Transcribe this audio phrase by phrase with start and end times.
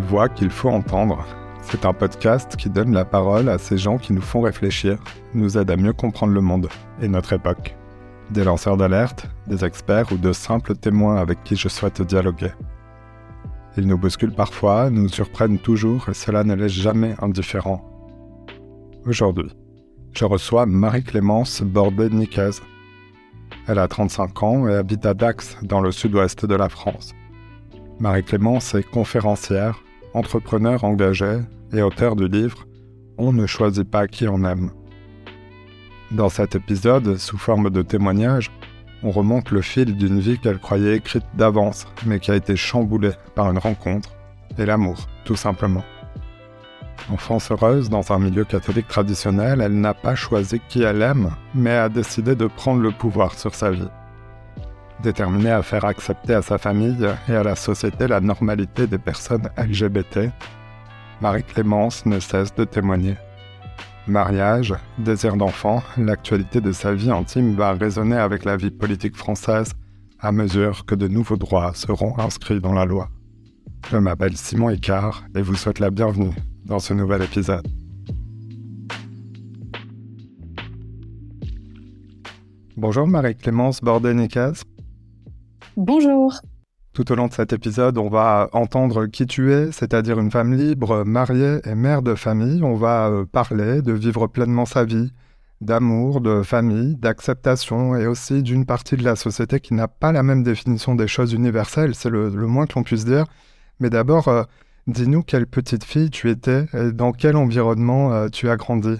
[0.00, 1.24] voix qu'il faut entendre.
[1.62, 4.98] C'est un podcast qui donne la parole à ces gens qui nous font réfléchir,
[5.34, 6.68] nous aident à mieux comprendre le monde
[7.00, 7.74] et notre époque.
[8.30, 12.52] Des lanceurs d'alerte, des experts ou de simples témoins avec qui je souhaite dialoguer.
[13.76, 17.82] Ils nous bousculent parfois, nous surprennent toujours et cela ne laisse jamais indifférent.
[19.06, 19.50] Aujourd'hui,
[20.12, 22.62] je reçois Marie-Clémence Bordet-Nicaise.
[23.66, 27.14] Elle a 35 ans et habite à Dax, dans le sud-ouest de la France.
[28.00, 29.80] Marie-Clémence est conférencière,
[30.14, 31.38] entrepreneur engagée
[31.72, 32.66] et auteur du livre
[33.18, 34.70] On ne choisit pas qui on aime.
[36.10, 38.50] Dans cet épisode, sous forme de témoignage,
[39.04, 43.12] on remonte le fil d'une vie qu'elle croyait écrite d'avance, mais qui a été chamboulée
[43.34, 44.10] par une rencontre
[44.58, 45.84] et l'amour, tout simplement.
[47.12, 51.76] Enfance heureuse dans un milieu catholique traditionnel, elle n'a pas choisi qui elle aime, mais
[51.76, 53.88] a décidé de prendre le pouvoir sur sa vie.
[55.02, 59.48] Déterminée à faire accepter à sa famille et à la société la normalité des personnes
[59.58, 60.30] LGBT,
[61.20, 63.16] Marie-Clémence ne cesse de témoigner.
[64.06, 69.72] Mariage, désir d'enfant, l'actualité de sa vie intime va résonner avec la vie politique française
[70.20, 73.08] à mesure que de nouveaux droits seront inscrits dans la loi.
[73.90, 76.34] Je m'appelle Simon Icard et vous souhaite la bienvenue
[76.64, 77.66] dans ce nouvel épisode.
[82.76, 84.64] Bonjour Marie-Clémence Bordet-Nicaz.
[85.76, 86.40] Bonjour.
[86.92, 90.54] Tout au long de cet épisode, on va entendre qui tu es, c'est-à-dire une femme
[90.54, 92.62] libre, mariée et mère de famille.
[92.62, 95.10] On va euh, parler de vivre pleinement sa vie,
[95.60, 100.22] d'amour, de famille, d'acceptation et aussi d'une partie de la société qui n'a pas la
[100.22, 103.26] même définition des choses universelles, c'est le, moins que l'on puisse dire.
[103.80, 104.44] Mais d'abord, euh,
[104.86, 108.96] dis-nous quelle petite fille tu étais et dans quel environnement euh, tu as grandi.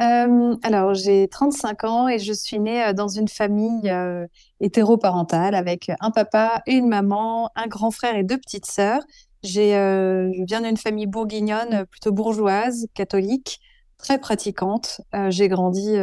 [0.00, 4.26] Euh, alors, j'ai 35 ans et je suis née euh, dans une famille euh,
[4.60, 9.02] hétéroparentale avec un papa une maman, un grand frère et deux petites sœurs.
[9.42, 13.60] J'ai, je viens d'une famille bourguignonne, plutôt bourgeoise, catholique,
[13.98, 15.00] très pratiquante.
[15.30, 15.96] j'ai grandi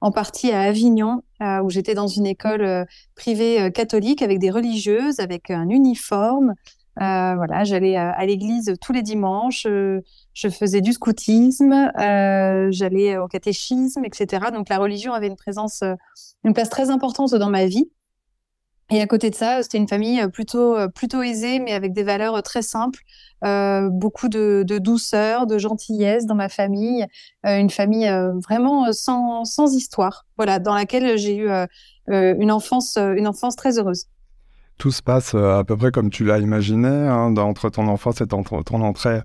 [0.00, 1.22] en partie à Avignon,
[1.62, 6.54] où j'étais dans une école privée catholique avec des religieuses, avec un uniforme,
[7.00, 10.00] euh, voilà, j'allais euh, à l'église tous les dimanches, euh,
[10.34, 11.90] je faisais du scoutisme,
[12.70, 14.46] j'allais au catéchisme, etc.
[14.52, 15.82] Donc la religion avait une présence,
[16.44, 17.90] une place très importante dans ma vie.
[18.90, 22.42] Et à côté de ça, c'était une famille plutôt plutôt aisée, mais avec des valeurs
[22.42, 23.00] très simples,
[23.42, 27.06] beaucoup de, de, douceur, de gentillesse dans ma famille,
[27.44, 28.10] une famille
[28.42, 30.26] vraiment sans sans histoire.
[30.36, 31.50] Voilà, dans laquelle j'ai eu
[32.08, 34.06] une enfance une enfance très heureuse
[34.78, 38.20] tout se passe euh, à peu près comme tu l'as imaginé, hein, entre ton enfance
[38.20, 39.20] et ton, ton entrée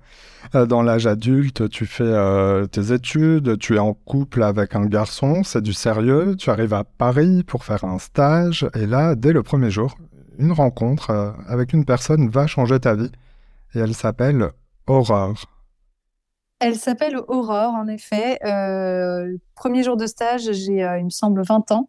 [0.56, 1.70] euh, dans l'âge adulte.
[1.70, 6.36] Tu fais euh, tes études, tu es en couple avec un garçon, c'est du sérieux.
[6.36, 9.96] Tu arrives à Paris pour faire un stage, et là, dès le premier jour,
[10.40, 13.12] une rencontre avec une personne va changer ta vie,
[13.76, 14.50] et elle s'appelle
[14.88, 15.46] Aurore.
[16.60, 18.40] Elle s'appelle Aurore, en effet.
[19.56, 21.88] premier jour de stage, j'ai, il me semble, 20 ans.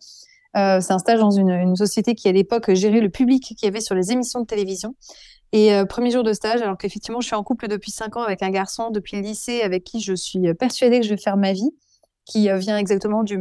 [0.56, 3.66] Euh, c'est un stage dans une, société qui, à l'époque, gérait le public qu'il y
[3.66, 4.94] avait sur les émissions de télévision.
[5.54, 8.22] Et euh, premier jour de stage, alors qu'effectivement, je suis en couple depuis cinq ans
[8.22, 11.36] avec un garçon depuis le lycée avec qui je suis persuadée que je vais faire
[11.36, 11.70] ma vie,
[12.24, 13.38] qui euh, vient exactement du,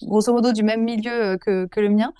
[0.00, 2.12] grosso modo, du même milieu que, le mien.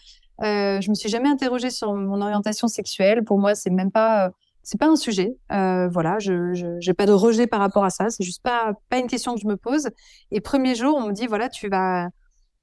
[0.42, 3.22] Euh, je me suis jamais interrogée sur mon orientation sexuelle.
[3.22, 4.30] Pour moi, c'est même pas,
[4.64, 5.36] c'est pas un sujet.
[5.48, 8.10] Voilà, je, je pas de rejet par rapport à ça.
[8.10, 9.90] C'est juste pas, pas une question que je me pose.
[10.32, 12.08] Et premier jour, on me dit voilà, tu vas,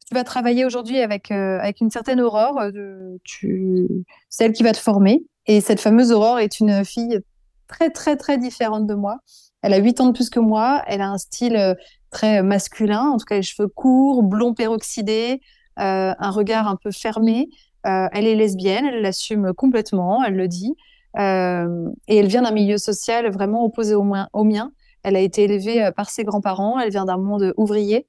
[0.07, 3.87] tu vas travailler aujourd'hui avec, euh, avec une certaine Aurore, euh, tu...
[4.29, 5.25] c'est elle qui va te former.
[5.47, 7.19] Et cette fameuse Aurore est une fille
[7.67, 9.17] très, très, très différente de moi.
[9.61, 10.81] Elle a 8 ans de plus que moi.
[10.87, 11.73] Elle a un style euh,
[12.09, 15.41] très masculin, en tout cas les cheveux courts, blond peroxydé,
[15.75, 17.49] un regard un peu fermé.
[17.83, 20.73] elle est lesbienne, elle l'assume complètement, elle le dit.
[21.17, 24.71] et elle vient d'un milieu social vraiment opposé au mien.
[25.03, 28.07] Elle a été élevée par ses grands-parents, elle vient d'un monde ouvrier.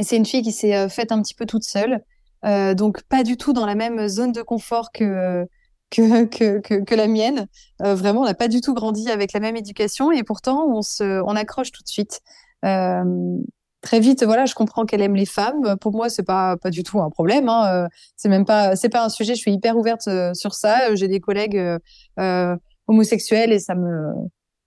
[0.00, 2.02] Et c'est une fille qui s'est euh, faite un petit peu toute seule,
[2.46, 5.46] euh, donc pas du tout dans la même zone de confort que
[5.90, 7.48] que, que, que, la mienne.
[7.82, 10.82] Euh, vraiment, on n'a pas du tout grandi avec la même éducation et pourtant on
[10.82, 12.20] se, on accroche tout de suite.
[13.82, 15.76] Très vite, voilà, je comprends qu'elle aime les femmes.
[15.80, 17.48] Pour moi, c'est pas pas du tout un problème.
[17.48, 17.88] Hein.
[18.16, 19.34] C'est même pas, c'est pas un sujet.
[19.34, 20.94] Je suis hyper ouverte sur ça.
[20.94, 21.60] J'ai des collègues
[22.86, 24.12] homosexuels et ça me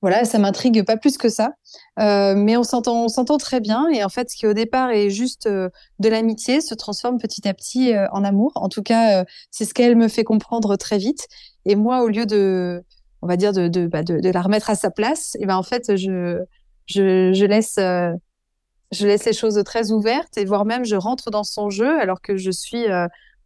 [0.04, 1.54] voilà, ça m'intrigue pas plus que ça.
[1.98, 3.88] Euh, mais on s'entend, on s'entend très bien.
[3.88, 5.70] Et en fait, ce qui au départ est juste euh,
[6.00, 8.52] de l'amitié se transforme petit à petit euh, en amour.
[8.56, 11.30] En tout cas, c'est ce qu'elle me fait comprendre très vite.
[11.64, 12.84] Et moi, au lieu de,
[13.22, 15.64] on va dire, de, de, bah, de la remettre à sa place, et ben en
[15.64, 16.44] fait, je,
[16.86, 21.46] je, je laisse, je laisse les choses très ouvertes et voire même je rentre dans
[21.46, 22.88] son jeu alors que je suis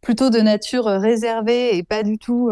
[0.00, 2.50] plutôt de nature réservée et pas du tout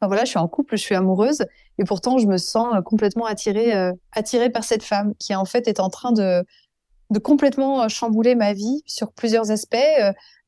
[0.00, 1.44] Enfin, voilà, je suis en couple, je suis amoureuse,
[1.78, 3.72] et pourtant je me sens complètement attirée,
[4.12, 6.44] attirée par cette femme qui en fait est en train de
[7.10, 9.76] de complètement chambouler ma vie sur plusieurs aspects.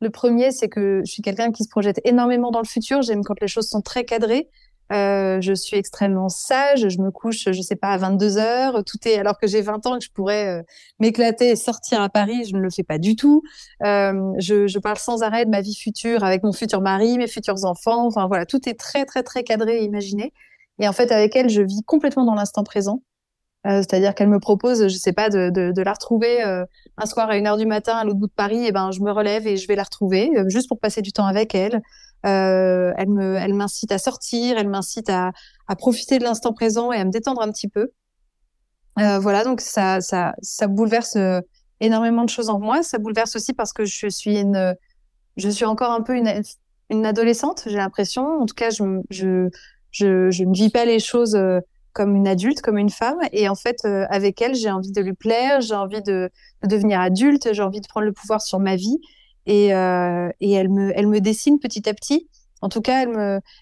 [0.01, 3.03] Le premier, c'est que je suis quelqu'un qui se projette énormément dans le futur.
[3.03, 4.49] J'aime quand les choses sont très cadrées.
[4.91, 6.89] Euh, je suis extrêmement sage.
[6.89, 8.85] Je me couche, je sais pas, à 22 heures.
[8.85, 10.63] Tout est alors que j'ai 20 ans que je pourrais euh,
[10.99, 12.45] m'éclater et sortir à Paris.
[12.49, 13.43] Je ne le fais pas du tout.
[13.85, 17.29] Euh, je, je, parle sans arrêt de ma vie future avec mon futur mari, mes
[17.29, 18.07] futurs enfants.
[18.07, 20.33] Enfin voilà, tout est très très très cadré et imaginé.
[20.79, 23.03] Et en fait, avec elle, je vis complètement dans l'instant présent.
[23.67, 26.65] Euh, c'est-à-dire qu'elle me propose, je sais pas, de, de, de la retrouver euh,
[26.97, 28.65] un soir à une heure du matin à l'autre bout de Paris.
[28.65, 31.27] Et ben, je me relève et je vais la retrouver juste pour passer du temps
[31.27, 31.83] avec elle.
[32.27, 35.33] Euh, elle me, elle m'incite à sortir, elle m'incite à,
[35.79, 37.91] profiter de l'instant présent et à me détendre un petit peu.
[38.99, 41.41] Euh, voilà, donc ça, ça, ça bouleverse euh,
[41.81, 42.83] énormément de choses en moi.
[42.83, 44.75] Ça bouleverse aussi parce que je suis une,
[45.37, 47.63] je suis encore un peu une, adolescente.
[47.67, 49.49] J'ai l'impression, en tout cas, je, je,
[49.93, 51.39] je, je, ne vis pas les choses
[51.93, 53.19] comme une adulte, comme une femme.
[53.33, 56.31] Et en fait, avec elle, j'ai envie de lui plaire, j'ai envie de
[56.67, 58.99] devenir adulte, j'ai envie de prendre le pouvoir sur ma vie
[59.49, 62.29] et, euh, elle me dessine petit à petit.
[62.61, 63.07] En tout cas,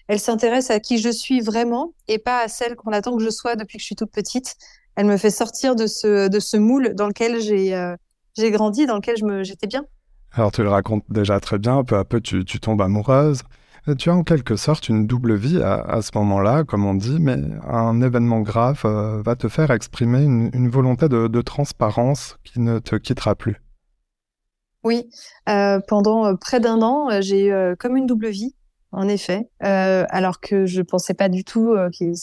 [0.07, 3.29] elle s'intéresse à qui je suis vraiment et pas à celle qu'on attend que je
[3.29, 4.55] sois depuis que je suis toute petite.
[4.95, 7.95] Elle me fait sortir de ce moule dans lequel j'ai euh,
[8.35, 9.85] j'ai grandi, dans lequel je me j'étais bien.
[10.31, 13.43] Alors tu le racontes déjà très bien, peu à peu tu, tombes amoureuse.
[13.87, 17.17] Euh, tu as en quelque sorte une double vie à, ce moment-là, comme on dit,
[17.19, 17.37] mais
[17.67, 23.35] un événement grave va te faire exprimer une, volonté de transparence qui ne te quittera
[23.35, 23.61] plus.
[24.83, 25.09] Oui,
[25.49, 28.55] euh, pendant euh, près d'un an, euh, j'ai eu comme une double vie,
[28.91, 32.13] en effet, alors que je pensais pas du tout que,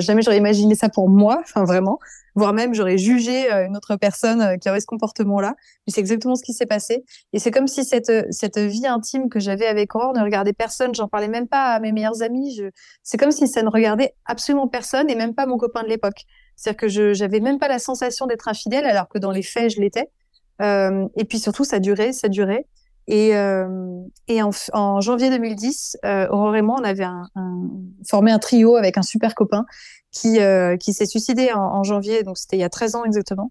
[0.00, 1.98] jamais j'aurais imaginé ça pour moi, enfin vraiment,
[2.34, 5.54] voire même j'aurais jugé une autre personne qui aurait ce comportement-là.
[5.86, 9.28] Mais c'est exactement ce qui s'est passé, et c'est comme si cette cette vie intime
[9.28, 10.94] que j'avais avec Aurore ne regardait personne.
[10.94, 12.60] J'en parlais même pas à mes meilleurs amis.
[13.02, 16.24] C'est comme si ça ne regardait absolument personne et même pas mon copain de l'époque.
[16.54, 19.74] C'est-à-dire que je j'avais même pas la sensation d'être infidèle, alors que dans les faits
[19.74, 20.08] je l'étais.
[20.60, 22.66] Euh, et puis surtout, ça durait, ça durait.
[23.08, 27.62] Et, euh, et en, en, janvier 2010, euh, Aurore et moi, on avait un, un,
[28.06, 29.64] formé un trio avec un super copain
[30.12, 33.50] qui, euh, qui s'est suicidé en, janvier, donc c'était il y a 13 ans exactement.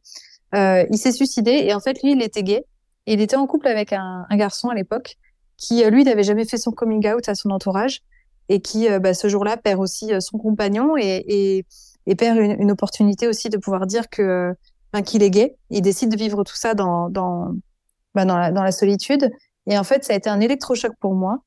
[0.54, 2.65] Euh, il s'est suicidé et en fait, lui, il était gay.
[3.07, 5.15] Et il était en couple avec un, garçon à l'époque
[5.57, 8.04] qui, lui, n'avait jamais fait son coming out à son entourage
[8.50, 11.65] et qui, bah, ce jour-là, perd aussi son compagnon et, et,
[12.06, 14.54] et perd une, une, opportunité aussi de pouvoir dire que
[15.05, 15.55] qu'il est gay.
[15.69, 17.53] Il décide de vivre tout ça dans, dans,
[18.15, 19.29] bah, dans, la, dans la solitude.
[19.67, 21.43] Et en fait, ça a été un électrochoc pour moi.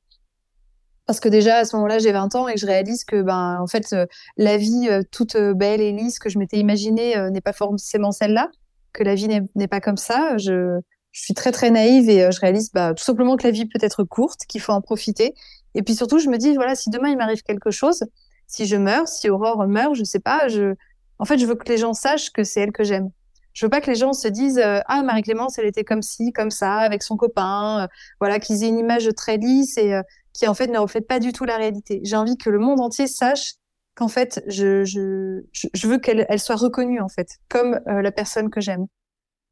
[1.07, 3.67] Parce que déjà, à ce moment-là, j'ai 20 ans et je réalise que, ben, en
[3.67, 4.05] fait, euh,
[4.37, 8.11] la vie euh, toute euh, belle et lisse que je m'étais imaginée n'est pas forcément
[8.11, 8.49] celle-là,
[8.93, 10.37] que la vie n'est pas comme ça.
[10.37, 10.79] Je,
[11.11, 13.79] je suis très, très naïve et je réalise bah, tout simplement que la vie peut
[13.81, 15.33] être courte, qu'il faut en profiter.
[15.75, 18.03] Et puis surtout, je me dis, voilà, si demain il m'arrive quelque chose,
[18.47, 20.75] si je meurs, si Aurore meurt, je sais pas, je,
[21.19, 23.09] en fait, je veux que les gens sachent que c'est elle que j'aime.
[23.53, 26.31] Je veux pas que les gens se disent euh, ah Marie-Clémence elle était comme ci
[26.31, 27.87] comme ça avec son copain, euh,
[28.19, 30.01] voilà qu'ils aient une image très lisse et euh,
[30.33, 31.99] qui en fait ne reflète pas du tout la réalité.
[32.03, 33.53] J'ai envie que le monde entier sache
[33.95, 35.41] qu'en fait je je
[35.73, 38.87] je veux qu'elle elle soit reconnue en fait comme la personne que j'aime.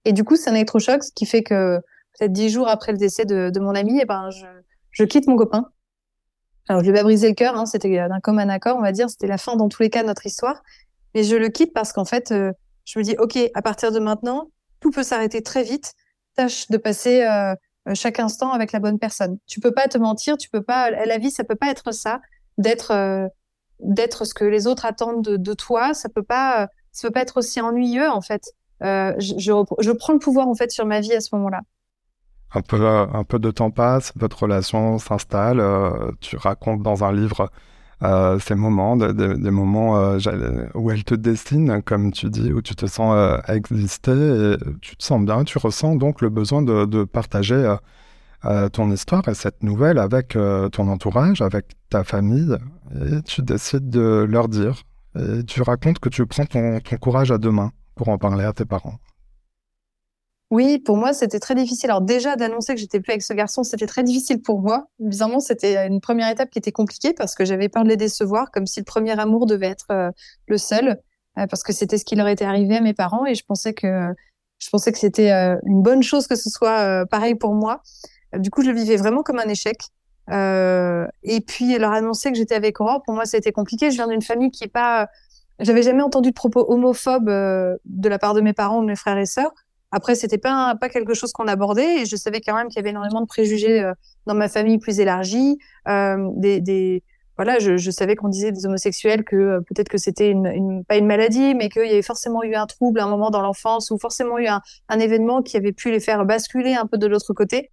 [0.06, 1.77] Et du coup c'est un électrochoc ce qui fait que
[2.18, 4.46] peut-être dix jours après le décès de, de mon ami, et eh ben je
[4.91, 5.70] je quitte mon copain.
[6.70, 8.94] Alors je lui ai pas brisé le cœur, hein, c'était d'un commun accord on va
[8.94, 10.62] dire, c'était la fin dans tous les cas de notre histoire.
[11.13, 12.32] Mais je le quitte parce qu'en fait
[12.89, 15.93] je me dis, OK, à partir de maintenant, tout peut s'arrêter très vite.
[16.36, 17.53] Tâche de passer euh,
[17.88, 19.38] euh, chaque instant avec la bonne personne.
[19.46, 22.19] Tu peux pas te mentir, tu peux pas, la vie, ça peut pas être ça,
[22.58, 23.27] d'être, euh,
[23.79, 25.93] d'être ce que les autres attendent de, toi.
[25.93, 28.41] Ça peut pas, ça peut pas être aussi ennuyeux, en fait.
[28.81, 31.62] Je, je, je, prends le pouvoir, en fait, sur ma vie à ce moment-là.
[32.55, 35.62] Un peu, un peu de temps passe, votre relation s'installe.
[36.22, 37.51] tu racontes dans un livre
[38.01, 42.53] euh, ces moments, de, de, des moments euh, où elle te dessine, comme tu dis,
[42.53, 46.62] où tu te sens euh, exister, tu te sens bien, tu ressens donc le besoin
[46.62, 47.75] de, partager
[48.46, 50.38] euh, ton histoire et cette nouvelle avec
[50.72, 52.56] ton entourage, avec ta famille,
[52.96, 54.84] et tu décides de leur dire,
[55.18, 58.46] et tu racontes que tu prends ton, ton courage à deux mains pour en parler
[58.46, 58.98] à tes parents.
[60.51, 61.91] Oui, pour moi, c'était très difficile.
[61.91, 64.88] Alors déjà, d'annoncer que j'étais plus avec ce garçon, c'était très difficile pour moi.
[64.98, 68.50] Bizarrement, c'était une première étape qui était compliquée parce que j'avais peur de les décevoir,
[68.50, 70.10] comme si le premier amour devait être euh,
[70.48, 71.00] le seul,
[71.38, 73.74] euh, parce que c'était ce qui leur était arrivé à mes parents et je pensais
[73.74, 74.08] que
[74.58, 77.84] je pensais que c'était euh, une bonne chose que ce soit pareil pour moi.
[78.36, 79.77] Du coup, je le vivais vraiment comme un échec.
[80.32, 83.91] et puis leur annoncer que j'étais avec Aurore, pour moi, c'était compliqué.
[83.91, 85.08] Je viens d'une famille qui est pas,
[85.60, 88.96] j'avais jamais entendu de propos homophobes de la part de mes parents ou de mes
[88.96, 89.53] frères et sœurs.
[89.91, 92.79] Après, c'était pas pas quelque chose qu'on abordait et je savais quand même qu'il y
[92.79, 93.93] avait énormément de préjugés euh,
[94.27, 97.03] dans ma famille plus élargie, euh, des,
[97.38, 101.08] voilà, je, savais qu'on disait des homosexuels que euh, peut-être que c'était une, pas une
[101.08, 103.98] maladie, mais qu'il y avait forcément eu un trouble à un moment dans l'enfance ou
[103.98, 104.62] forcément eu un,
[105.00, 107.72] événement qui avait pu les faire basculer un peu de l'autre côté.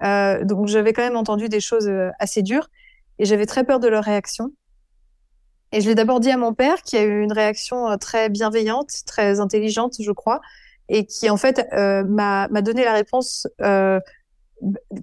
[0.00, 2.70] Donc j'avais quand même entendu des choses assez dures
[3.18, 4.52] et j'avais très peur de leur réaction.
[5.72, 8.90] Et je l'ai d'abord dit à mon père, qui a eu une réaction très bienveillante,
[9.06, 10.40] très intelligente, je crois,
[10.90, 14.00] et qui en fait euh, m'a donné la réponse, euh,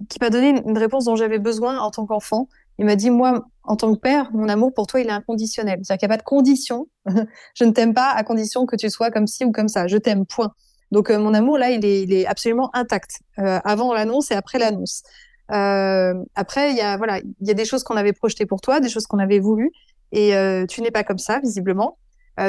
[0.08, 3.44] qui m'a donné une réponse dont j'avais besoin en tant qu'enfant, il m'a dit, moi,
[3.64, 5.80] en tant que père, mon amour pour toi, il est inconditionnel.
[5.82, 6.88] C'est-à-dire qu'il n'y a pas de condition.
[7.54, 9.88] je ne t'aime pas à condition que tu sois comme ci ou comme ça.
[9.88, 10.52] Je t'aime, point.
[10.92, 13.20] Donc, euh, mon amour, là, il est, il est absolument intact.
[13.36, 15.02] Avant l'annonce et après l'annonce.
[15.48, 18.78] Après, il y a, voilà, il y a des choses qu'on avait projetées pour toi,
[18.78, 19.72] des choses qu'on avait voulu.
[20.12, 20.32] Et
[20.68, 21.98] tu n'es pas comme ça, visiblement.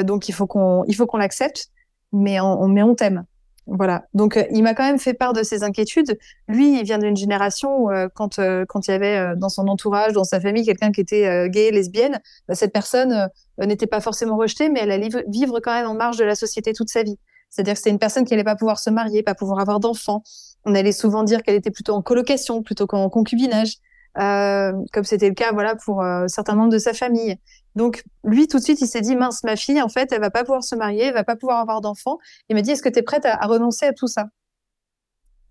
[0.04, 1.70] Donc, il faut qu'on, il faut qu'on l'accepte.
[2.12, 3.24] Mais on, mais on t'aime.
[3.72, 4.04] Voilà.
[4.14, 6.18] Donc, euh, il m'a quand même fait part de ses inquiétudes.
[6.48, 9.68] Lui, il vient d'une génération où, euh, quand euh, quand il y avait dans son
[9.68, 14.36] entourage, dans sa famille, quelqu'un qui était gay, lesbienne, bah, cette personne n'était pas forcément
[14.36, 17.16] rejetée, mais elle allait vivre quand même en marge de la société toute sa vie.
[17.48, 20.22] C'est-à-dire que c'était une personne qui allait pas pouvoir se marier, pas pouvoir avoir d'enfants.
[20.64, 23.76] On allait souvent dire qu'elle était plutôt en colocation plutôt qu'en concubinage,
[24.14, 27.38] comme c'était le cas, voilà, pour certains membres de sa famille.
[27.76, 30.30] Donc lui tout de suite il s'est dit mince ma fille en fait elle va
[30.30, 32.18] pas pouvoir se marier, elle va pas pouvoir avoir d'enfants.
[32.48, 34.26] Il m'a dit est-ce que tu es prête à, renoncer à tout ça?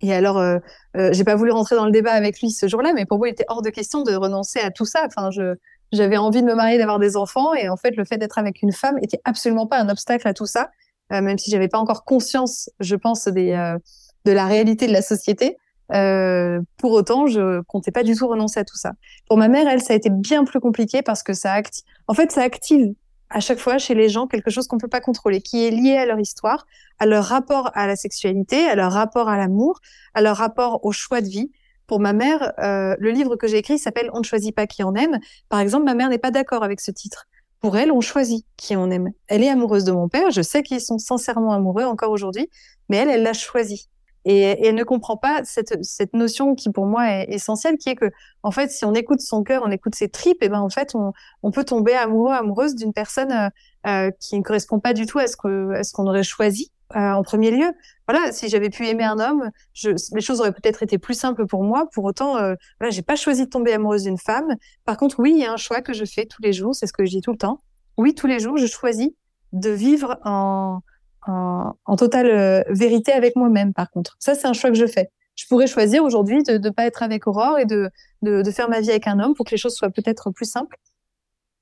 [0.01, 0.57] Et alors euh,
[0.97, 3.29] euh, j'ai pas voulu rentrer dans le débat avec lui ce jour-là, mais pour moi
[3.29, 5.05] il était hors de question de renoncer à tout ça.
[5.05, 5.55] Enfin je
[5.91, 8.61] j'avais envie de me marier, d'avoir des enfants et en fait le fait d'être avec
[8.61, 10.69] une femme était absolument pas un obstacle à tout ça,
[11.13, 13.77] euh, même si j'avais pas encore conscience, je pense des euh,
[14.25, 15.57] de la réalité de la société.
[15.93, 18.93] Euh, pour autant, je comptais pas du tout renoncer à tout ça.
[19.27, 21.83] Pour ma mère, elle, ça a été bien plus compliqué parce que ça active.
[22.07, 22.93] En fait, ça active
[23.29, 25.97] à chaque fois chez les gens quelque chose qu'on peut pas contrôler, qui est lié
[25.97, 26.65] à leur histoire,
[26.97, 29.79] à leur rapport à la sexualité, à leur rapport à l'amour,
[30.13, 31.51] à leur rapport au choix de vie.
[31.87, 34.83] Pour ma mère, euh, le livre que j'ai écrit s'appelle On ne choisit pas qui
[34.83, 35.19] on aime.
[35.49, 37.25] Par exemple, ma mère n'est pas d'accord avec ce titre.
[37.61, 39.11] Pour elle, on choisit qui on aime.
[39.27, 40.31] Elle est amoureuse de mon père.
[40.31, 42.49] Je sais qu'ils sont sincèrement amoureux encore aujourd'hui,
[42.89, 43.89] mais elle, elle l'a choisi.
[44.29, 47.95] Et, elle ne comprend pas cette, cette notion qui pour moi est essentielle, qui est
[47.95, 48.11] que
[48.43, 50.93] en fait, si on écoute son cœur, on écoute ses tripes, et ben en fait,
[50.93, 53.49] on, peut tomber amoureux, amoureuse d'une personne euh,
[53.87, 56.99] euh qui ne correspond pas du tout à ce que ce qu'on aurait choisi euh,
[56.99, 57.71] en premier lieu.
[58.07, 59.49] Voilà, si j'avais pu aimer un homme,
[59.83, 61.89] les choses auraient peut-être été plus simples pour moi.
[61.91, 64.55] Pour autant, euh, voilà, j'ai pas choisi de tomber amoureuse d'une femme.
[64.85, 66.75] Par contre, oui, il y a un choix que je fais tous les jours.
[66.75, 67.63] C'est ce que je dis tout le temps.
[67.97, 69.09] Oui, tous les jours, je choisis
[69.53, 70.81] de vivre en
[71.27, 74.15] en, totale euh, vérité avec moi-même, par contre.
[74.19, 75.09] Ça, c'est un choix que je fais.
[75.35, 77.89] Je pourrais choisir aujourd'hui de ne pas être avec Aurore et de,
[78.21, 80.77] de, faire ma vie avec un homme pour que les choses soient peut-être plus simples.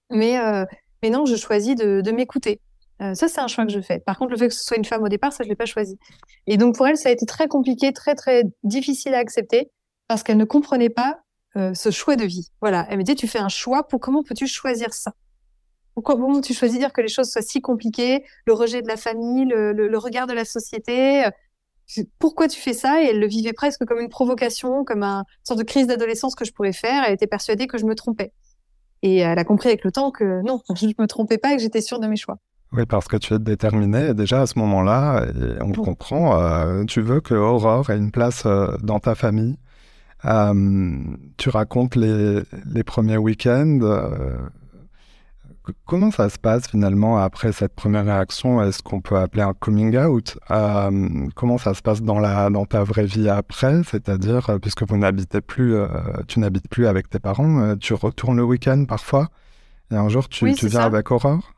[0.09, 0.65] Mais, euh,
[1.03, 2.59] mais non, je choisis de, m'écouter.
[3.01, 3.99] Euh, ça, c'est un choix que je fais.
[3.99, 5.65] Par contre, le fait que ce soit une femme au départ, ça, je l'ai pas
[5.65, 5.99] choisi.
[6.47, 9.69] Et donc, pour elle, ça a été très compliqué, très, très difficile à accepter
[10.07, 11.19] parce qu'elle ne comprenait pas
[11.73, 12.49] ce choix de vie.
[12.61, 12.85] Voilà.
[12.89, 15.13] Elle me dit, tu fais un choix, pour comment peux-tu choisir ça?
[15.97, 18.87] Pourquoi bon, tu choisis de dire que les choses soient si compliquées, le rejet de
[18.87, 21.31] la famille, le, le, regard de la société euh,
[22.19, 23.01] Pourquoi tu fais ça?
[23.01, 26.35] Et elle le vivait presque comme une provocation, comme un, une sorte de crise d'adolescence
[26.35, 27.03] que je pourrais faire.
[27.07, 28.31] Elle était persuadée que je me trompais.
[29.01, 31.55] Et elle a compris avec le temps que non, je ne me trompais pas et
[31.55, 32.37] que j'étais sûre de mes choix.
[32.73, 34.13] Oui, parce que tu es déterminée.
[34.13, 38.43] Déjà à ce moment-là, et on comprend, euh, tu veux que Aurore ait une place
[38.45, 39.57] euh, dans ta famille.
[40.25, 40.99] Euh,
[41.37, 43.79] tu racontes les, les premiers week-ends
[45.85, 48.61] Comment ça se passe finalement après cette première réaction?
[48.61, 50.37] Est-ce qu'on peut appeler un coming out?
[50.51, 53.81] Euh, Comment ça se passe dans la dans ta vraie vie après?
[53.83, 55.87] C'est-à-dire euh, puisque vous n'habitez plus, euh,
[56.27, 59.27] tu n'habites plus avec tes parents, tu retournes le week-end parfois?
[59.91, 61.53] Et un jour tu, tu viens avec Aurore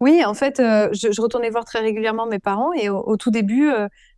[0.00, 3.70] oui, en fait, je, retournais voir très régulièrement mes parents et au, tout début,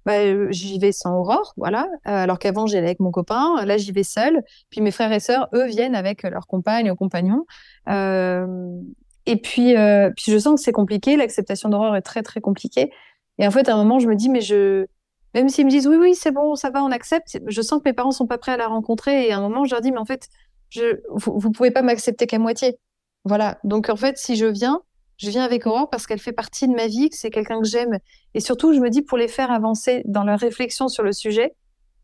[0.06, 1.88] bah, j'y vais sans Aurore, voilà.
[2.04, 3.64] alors qu'avant, j'allais avec mon copain.
[3.64, 4.42] Là, j'y vais seule.
[4.70, 7.46] Puis mes frères et sœurs, eux, viennent avec leurs compagnes ou compagnons.
[7.88, 9.74] et puis,
[10.16, 11.16] puis je sens que c'est compliqué.
[11.16, 12.90] L'acceptation d'Aurore est très, très compliquée.
[13.38, 14.86] Et en fait, à un moment, je me dis, mais je,
[15.34, 17.88] même s'ils me disent oui, oui, c'est bon, ça va, on accepte, je sens que
[17.88, 19.26] mes parents sont pas prêts à la rencontrer.
[19.26, 20.28] Et à un moment, je leur dis, mais en fait,
[20.70, 22.78] je, vous, vous pouvez pas m'accepter qu'à moitié.
[23.24, 23.58] Voilà.
[23.64, 24.80] Donc, en fait, si je viens,
[25.18, 27.68] je viens avec Aurore parce qu'elle fait partie de ma vie, que c'est quelqu'un que
[27.68, 27.98] j'aime.
[28.34, 31.54] Et surtout, je me dis, pour les faire avancer dans leur réflexion sur le sujet,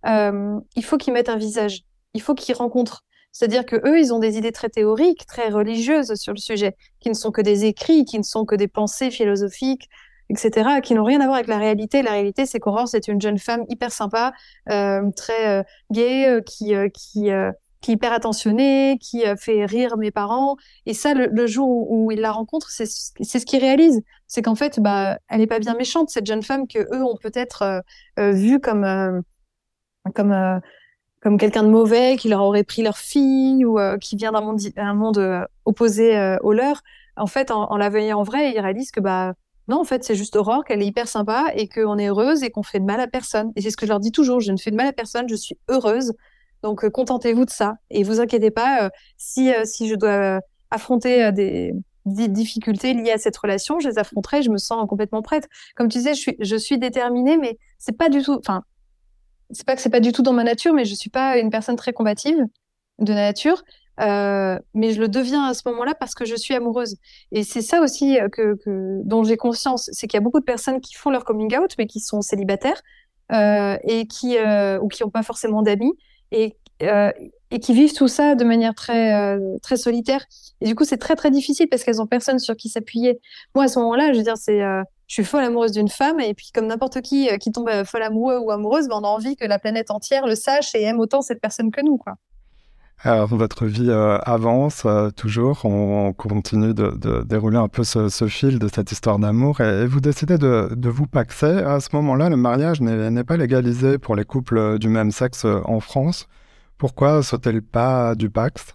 [0.06, 1.82] euh, il faut qu'ils mettent un visage.
[2.14, 3.04] Il faut qu'ils rencontrent.
[3.32, 7.08] C'est-à-dire que eux, ils ont des idées très théoriques, très religieuses sur le sujet, qui
[7.08, 9.88] ne sont que des écrits, qui ne sont que des pensées philosophiques,
[10.30, 12.02] etc., qui n'ont rien à voir avec la réalité.
[12.02, 14.32] La réalité, c'est qu'Aurore, c'est une jeune femme hyper sympa,
[14.70, 15.62] euh, très euh,
[15.92, 17.30] gay, euh, qui, qui
[17.80, 20.56] qui est hyper attentionné, qui euh, fait rire mes parents.
[20.86, 24.02] Et ça, le, jour où, il la rencontre, c'est ce qu'il réalise.
[24.26, 27.16] C'est qu'en fait, bah, elle n'est pas bien méchante, cette jeune femme que eux ont
[27.16, 27.80] peut-être euh,
[28.18, 29.20] euh vue comme, euh,
[30.14, 30.60] comme
[31.22, 34.58] comme quelqu'un de mauvais, qui leur aurait pris leur fille ou qui vient d'un monde,
[34.78, 36.80] un monde opposé au leur.
[37.16, 39.34] En fait, en, la voyant en vrai, ils réalisent que bah
[39.68, 42.50] non, en fait, c'est juste Aurore, qu'elle est hyper sympa et qu'on est heureuse et
[42.50, 43.52] qu'on fait de mal à personne.
[43.54, 45.28] Et c'est ce que je leur dis toujours, je ne fais de mal à personne,
[45.28, 46.14] je suis heureuse.
[46.62, 47.74] Donc, contentez-vous de ça.
[47.90, 50.40] Et vous inquiétez pas, si, si je dois
[50.70, 51.72] affronter des,
[52.04, 55.48] difficultés liées à cette relation, je les affronterai, je me sens complètement prête.
[55.76, 58.62] Comme tu disais, je suis, déterminée, mais c'est pas du tout, enfin,
[59.50, 61.50] c'est pas que c'est pas du tout dans ma nature, mais je suis pas une
[61.50, 62.38] personne très combative
[62.98, 63.62] de nature.
[64.00, 66.96] Euh, mais je le deviens à ce moment-là parce que je suis amoureuse.
[67.32, 68.56] Et c'est ça aussi euh, que,
[69.04, 71.74] dont j'ai conscience, c'est qu'il y a beaucoup de personnes qui font leur coming out,
[71.76, 72.80] mais qui sont célibataires
[73.32, 75.92] euh, et qui euh, ou qui n'ont pas forcément d'amis
[76.32, 77.10] et euh,
[77.50, 80.24] et qui vivent tout ça de manière très très solitaire.
[80.60, 83.20] Et du coup, c'est très très difficile parce qu'elles ont personne sur qui s'appuyer.
[83.54, 86.32] Moi, à ce moment-là, je veux dire, c'est je suis folle amoureuse d'une femme et
[86.32, 89.44] puis comme n'importe qui qui tombe folle amoureux ou amoureuse, ben, on a envie que
[89.44, 92.14] la planète entière le sache et aime autant cette personne que nous, quoi.
[93.02, 98.58] Alors, votre vie euh, avance euh, toujours, on, continue de, dérouler un peu ce, fil
[98.58, 101.46] de cette histoire d'amour et, vous décidez de, vous paxer.
[101.46, 105.80] À ce moment-là, le mariage n'est pas légalisé pour les couples du même sexe en
[105.80, 106.28] France.
[106.76, 108.74] Pourquoi sauter le pas du Pax?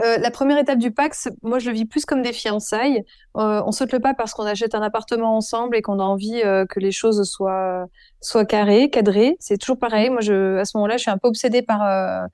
[0.00, 3.04] Euh, la première étape du Pax, moi je le vis plus comme des fiançailles.
[3.34, 6.80] on saute le pas parce qu'on achète un appartement ensemble et qu'on a envie que
[6.80, 7.86] les choses soient
[8.20, 9.36] soient carrées, cadrées.
[9.38, 10.10] C'est toujours pareil.
[10.10, 12.28] Moi, à ce moment-là, je suis un peu obsédée par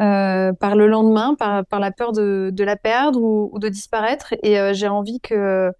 [0.00, 4.34] euh, par le lendemain, par, par la peur de, la perdre ou, de disparaître.
[4.42, 5.70] Et euh, j'ai envie que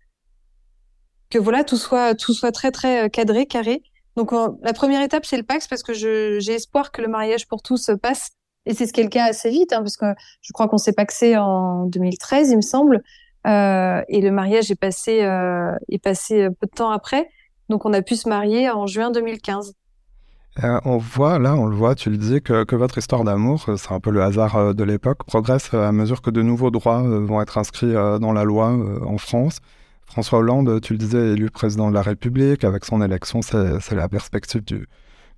[1.30, 3.82] que voilà tout soit tout soit très très euh, cadré, carré.
[4.16, 4.30] Donc
[4.62, 7.90] la première étape c'est le Pax parce que j'ai espoir que le mariage pour tous
[8.00, 8.30] passe.
[8.66, 10.06] Et c'est ce qui est le cas assez vite, hein, parce que
[10.40, 13.02] je crois qu'on s'est paxé en 2013, il me semble,
[13.46, 15.28] euh, et le mariage est passé
[15.88, 17.28] est passé peu de temps après.
[17.68, 19.74] Donc on a pu se marier en juin 2015.
[20.62, 23.76] Euh, on voit, là, on le voit, tu le dis, que, votre histoire d'amour, euh,
[23.76, 27.02] c'est un peu le hasard euh, de l'époque, progresse à mesure que de nouveaux droits
[27.02, 28.68] vont être inscrits dans la loi
[29.04, 29.58] en France.
[30.06, 34.08] François Hollande, tu le disais, élu président de la République, avec son élection, c'est la
[34.08, 34.86] perspective du,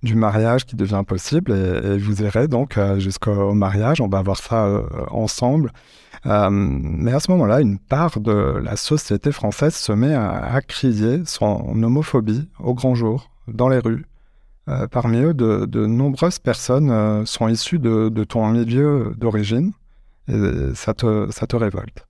[0.03, 4.83] du mariage qui devient possible et, vous irez donc jusqu'au mariage, on va voir ça
[5.09, 5.71] ensemble.
[6.25, 11.23] mais à ce moment-là, une part de la société française se met à, à crier
[11.25, 14.05] son homophobie au grand jour, dans les rues.
[14.69, 19.71] Euh, parmi eux, de, nombreuses personnes euh, sont issues de, ton milieu d'origine
[20.27, 22.05] et ça te, ça te révolte.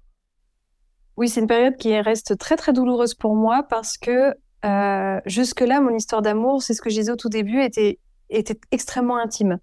[1.18, 4.34] Oui, c'est une période qui reste très très douloureuse pour moi parce que
[4.68, 8.00] euh, jusque-là, mon histoire d'amour, c'est ce que je disais au tout début, était,
[8.72, 9.60] extrêmement intime.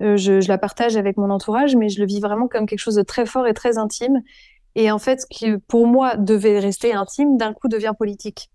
[0.00, 3.02] je, la partage avec mon entourage, mais je le vis vraiment comme quelque chose de
[3.02, 4.20] très fort et très intime.
[4.74, 8.50] Et en fait, ce qui pour moi devait rester intime, d'un coup devient politique.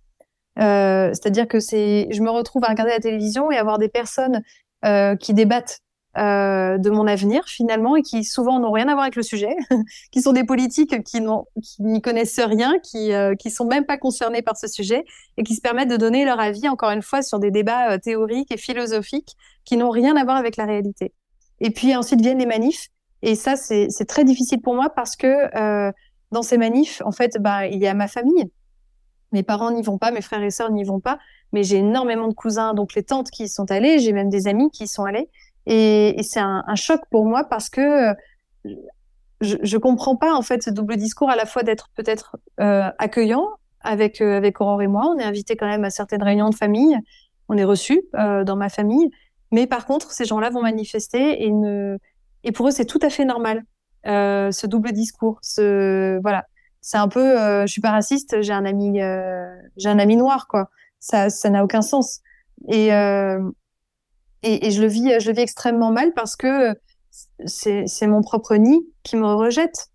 [0.60, 4.42] Euh, c'est-à-dire que je me retrouve à regarder la télévision et avoir des personnes
[4.86, 5.80] euh, qui débattent
[6.18, 9.56] euh, de mon avenir finalement et qui souvent n'ont rien à voir avec le sujet,
[10.12, 11.22] qui sont des politiques qui
[11.80, 15.04] n'y connaissent rien, qui euh, qui sont même pas concernés par ce sujet
[15.38, 17.98] et qui se permettent de donner leur avis encore une fois sur des débats euh,
[17.98, 21.14] théoriques et philosophiques qui n'ont rien à voir avec la réalité.
[21.60, 22.88] Et puis ensuite viennent les manifs
[23.22, 25.92] et ça c'est très difficile pour moi parce que euh,
[26.32, 28.52] dans ces manifs en fait bah il y a ma famille
[29.32, 31.20] mes parents n'y vont pas, mes frères et sœurs n'y vont pas,
[31.52, 34.48] mais j'ai énormément de cousins, donc les tantes qui y sont allées, j'ai même des
[34.48, 35.30] amis qui y sont allés.
[35.70, 38.14] Et, c'est un, choc pour moi parce que euh,
[39.42, 42.90] je, je comprends pas en fait ce double discours à la fois d'être peut-être euh,
[42.98, 43.46] accueillant
[43.82, 45.12] avec euh, avec Aurore et moi.
[45.14, 46.98] On est invité quand même à certaines réunions de famille,
[47.50, 49.10] on est reçu dans ma famille,
[49.52, 51.52] mais par contre ces gens-là vont manifester et
[52.44, 53.64] et pour eux c'est tout à fait normal
[54.06, 55.40] ce double discours.
[55.42, 56.46] Ce voilà
[56.80, 59.00] c'est un peu, je suis pas raciste, j'ai un ami,
[59.76, 60.70] j'ai un ami noir, quoi.
[61.00, 62.22] Ça, ça n'a aucun sens.
[62.70, 62.92] Et,
[64.44, 66.76] et, je le vis, je le vis extrêmement mal parce que
[67.46, 69.88] c'est, mon propre nid qui me rejette.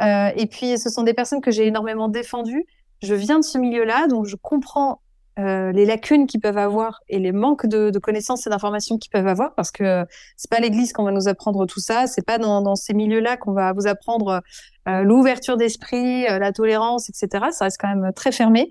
[0.00, 2.66] Euh, et puis, ce sont des personnes que j'ai énormément défendues.
[3.02, 5.00] Je viens de ce milieu-là, donc je comprends
[5.38, 9.26] euh, les lacunes qu'ils peuvent avoir et les manques de, connaissances et d'informations qu'ils peuvent
[9.26, 10.06] avoir parce que
[10.38, 13.36] c'est pas l'église qu'on va nous apprendre tout ça, c'est pas dans, dans ces milieux-là
[13.36, 14.42] qu'on va vous apprendre
[14.88, 17.46] euh, l'ouverture d'esprit, euh, la tolérance, etc.
[17.50, 18.70] Ça reste quand même très fermé.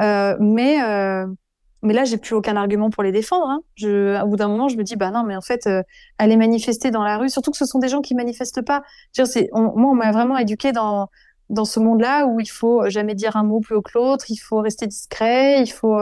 [0.00, 0.78] Euh, mais
[1.82, 3.48] mais là, j'ai plus aucun argument pour les défendre.
[3.48, 3.62] Hein.
[3.74, 5.68] Je, au bout d'un moment, je me dis, bah non, mais en fait,
[6.18, 8.82] aller manifester dans la rue, surtout que ce sont des gens qui manifestent pas.
[9.12, 11.08] C'est, moi, on m'a vraiment éduqué dans
[11.48, 14.36] dans ce monde-là où il faut jamais dire un mot plus haut que l'autre, il
[14.36, 15.98] faut rester discret, il faut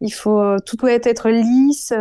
[0.00, 1.92] il faut tout doit être lisse.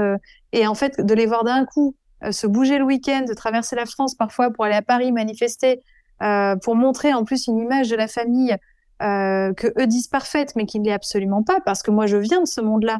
[0.54, 1.96] et en fait, de les voir d'un coup
[2.32, 5.82] se bouger le week-end, de traverser la France parfois pour aller à Paris manifester,
[6.22, 8.56] euh, pour montrer en plus une image de la famille
[9.02, 12.18] euh, que eux disent parfaite, mais qui ne l'est absolument pas, parce que moi je
[12.18, 13.00] viens de ce monde-là.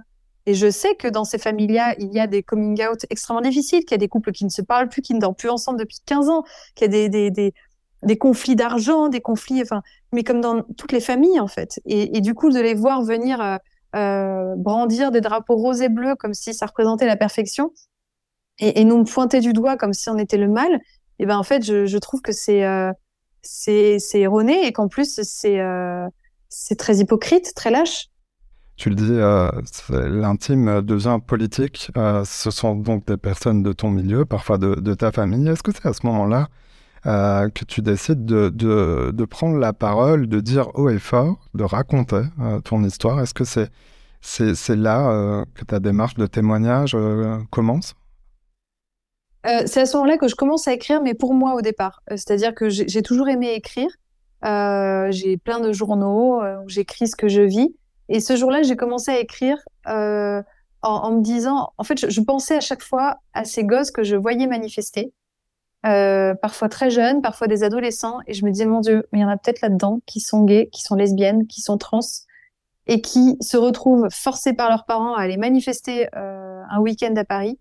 [0.50, 3.82] Et je sais que dans ces familles-là, il y a des coming out extrêmement difficiles,
[3.82, 5.78] qu'il y a des couples qui ne se parlent plus, qui ne dorment plus ensemble
[5.78, 10.64] depuis 15 ans, qu'il y a des, conflits d'argent, des conflits, enfin, mais comme dans
[10.76, 11.80] toutes les familles, en fait.
[11.86, 13.58] Et, du coup, de les voir venir euh,
[13.96, 17.72] euh, brandir des drapeaux roses et bleus comme si ça représentait la perfection
[18.58, 20.80] et, et nous pointer du doigt comme si on était le mal,
[21.20, 22.92] et ben en fait, je, trouve que c'est euh,
[23.44, 28.10] c'est erroné et qu'en plus c'est très hypocrite, très lâche.
[28.80, 29.52] Tu le dis, euh,
[29.90, 31.92] l'intime devient politique.
[31.98, 35.50] Euh, ce sont donc des personnes de ton milieu, parfois de, ta famille.
[35.50, 36.48] Est-ce que c'est à ce moment-là
[37.06, 42.22] euh, que tu décides de, prendre la parole, de dire haut et fort, de raconter
[42.40, 43.20] euh, ton histoire?
[43.20, 46.96] Est-ce que c'est là euh, que ta démarche de témoignage
[47.52, 47.96] commence?
[49.44, 52.02] C'est à ce moment-là que je commence à écrire, mais pour moi au départ.
[52.12, 53.90] C'est-à-dire que j'ai toujours aimé écrire.
[54.42, 57.76] j'ai plein de journaux où j'écris ce que je vis.
[58.10, 60.42] Et ce jour-là, j'ai commencé à écrire en,
[60.82, 64.16] en, me disant, en fait, je, pensais à chaque fois à ces gosses que je
[64.16, 65.14] voyais manifester
[65.86, 69.22] euh, parfois très jeunes, parfois des adolescents, et je me disais mon Dieu, mais il
[69.22, 72.00] y en a peut-être là-dedans qui sont gays, qui sont lesbiennes, qui sont trans,
[72.88, 77.24] et qui se retrouvent forcés par leurs parents à aller manifester euh, un week-end à
[77.24, 77.60] Paris,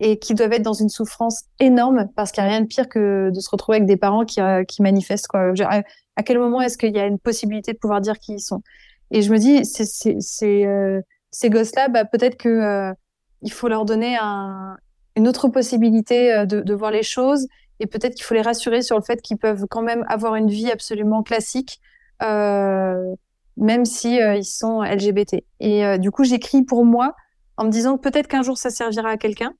[0.00, 2.88] et qui doivent être dans une souffrance énorme parce qu'il n'y a rien de pire
[2.88, 5.28] que de se retrouver avec des parents qui, euh, qui manifestent.
[5.28, 5.52] Quoi.
[5.60, 8.62] À, quel moment est-ce qu'il y a une possibilité de pouvoir dire qui ils sont?
[9.10, 9.58] Et je me dis,
[10.66, 12.92] euh, ces gosses-là, bah, peut-être que euh,
[13.42, 14.76] il faut leur donner un,
[15.16, 17.46] une autre possibilité euh, de, voir les choses
[17.80, 20.48] et peut-être qu'il faut les rassurer sur le fait qu'ils peuvent quand même avoir une
[20.48, 21.80] vie absolument classique,
[22.22, 23.14] euh,
[23.56, 25.36] même si ils sont LGBT.
[25.60, 27.14] Et du coup, j'écris pour moi
[27.56, 29.54] en me disant que peut-être qu'un jour ça servira à quelqu'un.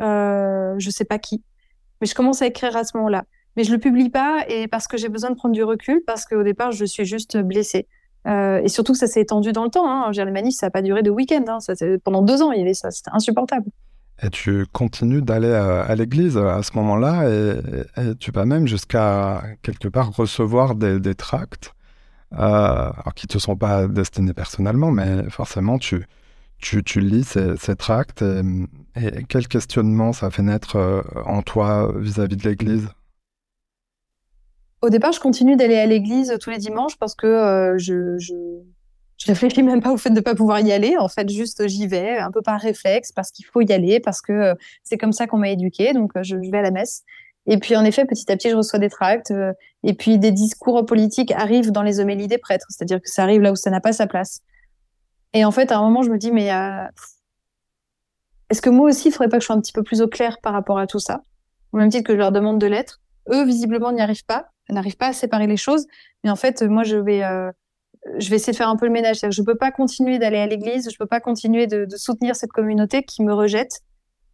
[0.00, 1.42] Euh, je sais pas qui,
[2.00, 3.24] mais je commence à écrire à ce moment-là.
[3.56, 6.24] Mais je le publie pas et parce que j'ai besoin de prendre du recul parce
[6.24, 7.86] qu'au départ je suis juste blessée.
[8.28, 9.88] Euh, et surtout que ça s'est étendu dans le temps.
[9.88, 10.10] Hein.
[10.10, 11.44] Dire, les manifs, ça n'a pas duré de week-end.
[11.48, 11.58] Hein.
[12.04, 12.90] Pendant deux ans, il y avait ça.
[12.90, 13.66] C'était insupportable.
[14.22, 19.86] Et tu continues d'aller à, l'église à ce moment-là et, tu vas même jusqu'à quelque
[19.86, 21.72] part recevoir des, tracts,
[22.36, 26.04] euh, qui te sont pas destinés personnellement, mais forcément tu,
[26.96, 32.48] lis ces, tracts et, quel questionnement ça fait naître euh, en toi vis-à-vis -vis de
[32.48, 32.88] l'église?
[34.80, 38.34] Au départ, je continue d'aller à l'église tous les dimanches parce que euh, je, je
[39.18, 40.96] je réfléchis même pas au fait de ne pas pouvoir y aller.
[40.96, 44.20] En fait, juste j'y vais, un peu par réflexe, parce qu'il faut y aller, parce
[44.20, 45.92] que euh, c'est comme ça qu'on m'a éduqué.
[45.92, 47.02] Donc, euh, je, vais à la messe.
[47.46, 49.32] Et puis, en effet, petit à petit, je reçois des tracts.
[49.82, 52.66] Et puis, des discours politiques arrivent dans les homélies des prêtres.
[52.68, 54.40] C'est-à-dire que ça arrive là où ça n'a pas sa place.
[55.32, 56.50] Et en fait, à un moment, je me dis, mais
[58.50, 60.08] est-ce que moi aussi, il faudrait pas que je sois un petit peu plus au
[60.08, 61.22] clair par rapport à tout ça?
[61.72, 63.00] Au même titre que je leur demande de l'être.
[63.30, 65.86] Eux, visiblement, n'y arrivent pas, n'arrivent pas à séparer les choses.
[66.24, 67.22] Mais en fait, moi, je vais
[68.18, 69.18] je vais essayer de faire un peu le ménage.
[69.20, 72.52] Je ne peux pas continuer d'aller à l'église, je peux pas continuer de, soutenir cette
[72.52, 73.80] communauté qui me rejette,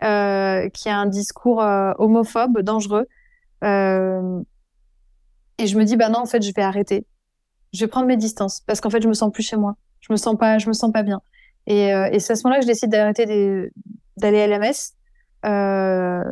[0.03, 3.07] euh, qui a un discours euh, homophobe, dangereux.
[3.65, 4.41] Euh,
[5.59, 7.07] et je me dis, bah non, en fait, je vais arrêter.
[7.73, 9.77] Je vais prendre mes distances parce qu'en fait, je me sens plus chez moi.
[10.01, 11.21] Je me sens pas, je me sens pas bien.
[11.67, 13.71] Et, euh, c'est à ce moment-là que je décide d'arrêter
[14.17, 14.95] d'aller à la messe.
[15.47, 16.23] Euh,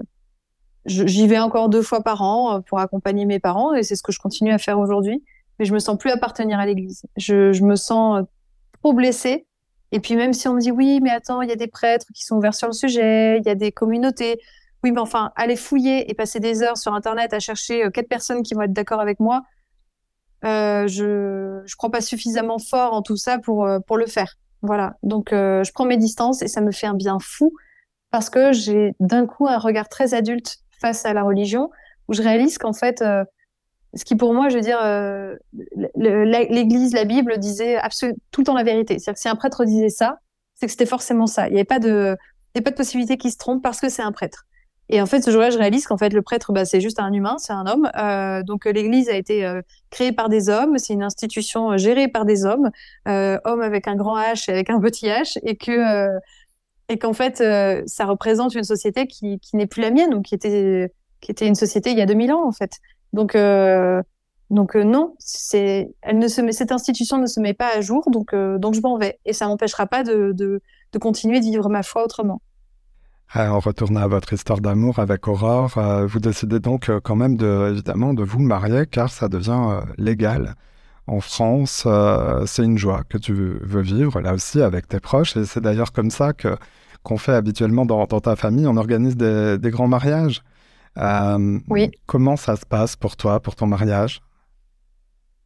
[0.84, 4.12] J'y vais encore deux fois par an pour accompagner mes parents et c'est ce que
[4.12, 5.22] je continue à faire aujourd'hui
[5.58, 7.02] mais je me sens plus appartenir à l'Église.
[7.16, 8.22] Je, je me sens euh,
[8.80, 9.46] trop blessée.
[9.92, 12.06] Et puis même si on me dit oui, mais attends, il y a des prêtres
[12.14, 14.40] qui sont ouverts sur le sujet, il y a des communautés.
[14.82, 18.08] Oui, mais enfin, aller fouiller et passer des heures sur Internet à chercher euh, quatre
[18.08, 19.42] personnes qui vont être d'accord avec moi,
[20.44, 24.34] euh, je je crois pas suffisamment fort en tout ça pour euh, pour le faire.
[24.62, 24.96] Voilà.
[25.02, 27.52] Donc je prends mes distances et ça me fait un bien fou
[28.12, 31.70] parce que j'ai d'un coup un regard très adulte face à la religion
[32.08, 33.02] où je réalise qu'en fait
[33.94, 35.36] ce qui pour moi, je veux dire, euh,
[35.94, 37.78] l'Église, la Bible disait
[38.30, 38.98] tout le temps la vérité.
[38.98, 40.18] C'est-à-dire que si un prêtre disait ça,
[40.54, 41.48] c'est que c'était forcément ça.
[41.48, 42.16] Il n'y avait pas de,
[42.54, 44.44] il y a pas de possibilité qu'il se trompe parce que c'est un prêtre.
[44.88, 47.12] Et en fait, ce jour-là, je réalise qu'en fait, le prêtre, bah, c'est juste un
[47.12, 47.90] humain, c'est un homme.
[47.96, 50.76] Euh, donc, l'Église a été euh, créée par des hommes.
[50.76, 52.70] C'est une institution euh, gérée par des hommes,
[53.08, 56.08] euh, hommes avec un grand H et avec un petit H, et que
[56.88, 57.42] et qu'en fait,
[57.86, 60.92] ça représente une société qui, n'est plus la mienne, ou qui était
[61.22, 62.72] qui était une société il y a 2000 ans en fait.
[63.14, 64.02] Donc, euh,
[64.50, 67.80] donc euh, non, c'est, elle ne se met, cette institution ne se met pas à
[67.80, 69.18] jour, donc, euh, donc je m'en vais.
[69.24, 70.60] Et ça m'empêchera pas de, de,
[70.92, 72.42] de, continuer de vivre ma foi autrement.
[73.34, 78.12] En retournant à votre histoire d'amour avec Aurore, vous décidez donc quand même de, évidemment
[78.12, 80.54] de vous marier car ça devient légal.
[81.06, 81.86] En France,
[82.46, 85.92] c'est une joie que tu veux vivre là aussi avec tes proches et c'est d'ailleurs
[85.92, 86.56] comme ça que
[87.02, 88.66] qu'on fait habituellement dans, dans, ta famille.
[88.66, 90.42] On organise des, des grands mariages.
[90.98, 91.90] Euh, oui.
[92.06, 94.20] Comment ça se passe pour toi, pour ton mariage?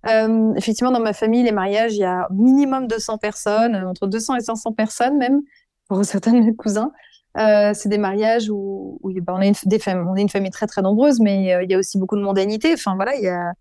[0.08, 4.36] Euh, Effectivement, dans ma famille, les mariages, il y a minimum 200 personnes, entre 200
[4.36, 5.40] et 500 personnes même.
[5.88, 6.92] pour certains de mes cousins.
[7.38, 10.50] Euh, c'est des mariages où, où ben, on, est une, des on est une famille
[10.50, 12.72] très très nombreuse, mais euh, il y a aussi beaucoup de mondanité.
[12.72, 13.52] Enfin voilà, il y a,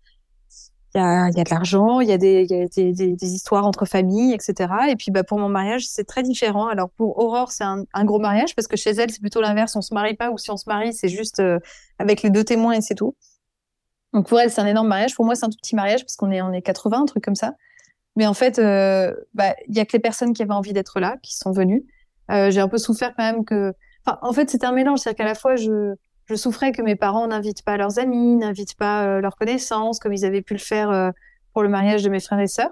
[0.96, 4.72] il y a, de l'argent, il y a, des, histoires entre familles, etc.
[4.88, 6.68] Et puis bah, pour mon mariage, c'est très différent.
[6.68, 9.76] Alors pour Aurore, c'est un, gros mariage parce que chez elle, c'est plutôt l'inverse.
[9.76, 11.58] On se marie pas ou si on se marie, c'est juste euh,
[11.98, 13.14] avec les deux témoins et c'est tout.
[14.14, 15.14] Donc pour elle, c'est un énorme mariage.
[15.14, 17.22] Pour moi, c'est un tout petit mariage parce qu'on est, on est 80, un truc
[17.22, 17.52] comme ça.
[18.16, 20.98] Mais en fait, euh, bah, il y a que les personnes qui avaient envie d'être
[20.98, 21.84] là, qui sont venues.
[22.30, 23.74] Euh, j'ai un peu souffert quand même que.
[24.22, 25.94] En fait, c'était un mélange, c'est-à-dire qu'à la fois, je,
[26.26, 30.12] je souffrais que mes parents n'invitent pas leurs amis, n'invitent pas euh, leurs connaissances, comme
[30.12, 31.10] ils avaient pu le faire euh,
[31.52, 32.70] pour le mariage de mes frères et sœurs,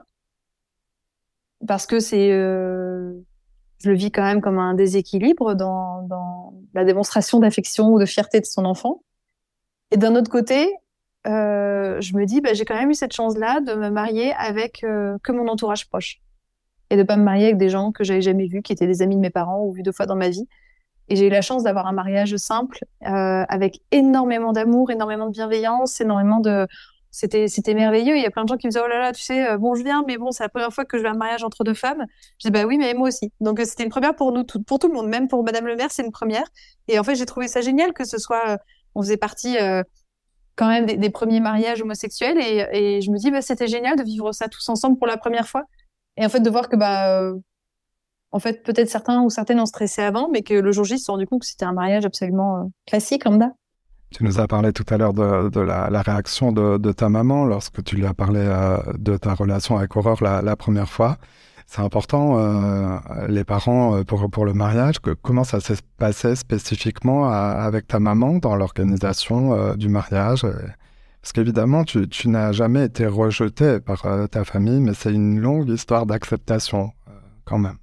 [1.67, 3.13] parce que c'est, euh,
[3.83, 8.07] je le vis quand même comme un déséquilibre dans, dans la démonstration d'affection ou de
[8.07, 9.03] fierté de son enfant.
[9.91, 10.69] Et d'un autre côté,
[11.27, 14.81] euh, je me dis, bah, j'ai quand même eu cette chance-là de me marier avec
[14.81, 16.21] que mon entourage proche
[16.91, 19.01] et de pas me marier avec des gens que j'avais jamais vus, qui étaient des
[19.01, 20.47] amis de mes parents ou vus deux fois dans ma vie.
[21.09, 25.33] Et j'ai eu la chance d'avoir un mariage simple euh, avec énormément d'amour, énormément de
[25.33, 26.67] bienveillance, énormément de
[27.11, 28.17] c'était c'était merveilleux.
[28.17, 29.59] Il y a plein de gens qui me disaient oh là là, tu sais, euh,
[29.59, 31.45] bon je viens, mais bon c'est la première fois que je vais à un mariage
[31.45, 32.05] entre deux femmes.
[32.39, 33.33] Je dis bah oui, mais moi aussi.
[33.41, 35.67] Donc euh, c'était une première pour nous, tout, pour tout le monde, même pour Madame
[35.67, 36.47] le Maire, c'est une première.
[36.89, 38.59] Et en fait j'ai trouvé ça génial que ce soit,
[38.95, 39.57] on faisait partie
[40.57, 43.97] quand même des, des, premiers mariages homosexuels et, et je me dis bah c'était génial
[43.97, 45.65] de vivre ça tous ensemble pour la première fois.
[46.17, 47.33] Et en fait de voir que bah
[48.35, 51.05] en fait, peut-être certains ou certaines ont stressé avant, mais que le jour J, se
[51.05, 53.53] sont rendu compte que c'était un mariage absolument euh, classique, lambda.
[54.11, 57.95] Tu nous as parlé tout à l'heure de, la, réaction de, ta maman lorsque tu
[57.95, 61.17] lui as parlé euh, de ta relation avec Aurore la, première fois.
[61.67, 67.87] C'est important, euh, les parents, pour, le mariage, que, comment ça s'est passé spécifiquement avec
[67.87, 70.45] ta maman dans l'organisation du mariage?
[71.23, 75.69] Parce qu'évidemment, tu, tu n'as jamais été rejeté par ta famille, mais c'est une longue
[75.69, 76.91] histoire d'acceptation
[77.45, 77.79] quand même.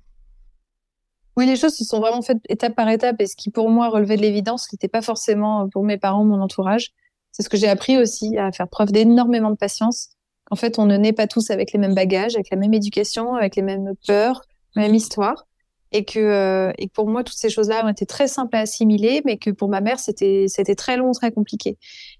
[1.38, 3.89] Oui, les choses se sont vraiment faites étape par étape et ce qui pour moi
[3.89, 6.91] relevait de l'évidence, ce n'était pas forcément pour mes parents, mon entourage.
[7.32, 10.10] C'est ce que j'ai appris aussi, à faire preuve d'énormément de patience.
[10.50, 13.36] En fait, on ne naît pas tous avec les mêmes bagages, avec la même éducation,
[13.36, 14.41] avec les mêmes peurs,
[14.76, 15.48] même histoire.
[15.94, 19.22] Et que, euh, et pour moi, toutes ces choses-là ont été très simples à assimiler,
[19.26, 21.78] mais que pour ma mère, c'était, c'était très long, très compliqué.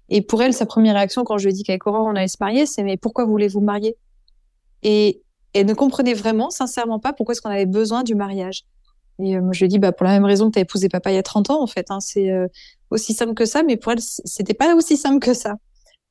[0.08, 2.28] Et pour elle, sa première réaction quand je lui ai dit qu'avec Aurore, on allait
[2.28, 3.96] se marier, c'est mais pourquoi voulez-vous marier?
[4.82, 5.22] Et
[5.54, 8.64] elle ne comprenait vraiment, sincèrement pas, pourquoi est-ce qu'on avait besoin du mariage.
[9.22, 11.14] Et euh, je dit, bah, pour la même raison que tu as épousé papa il
[11.14, 11.86] y a 30 ans, en fait.
[11.90, 12.48] Hein, c'est euh,
[12.90, 15.54] aussi simple que ça, mais pour elle, c'était pas aussi simple que ça.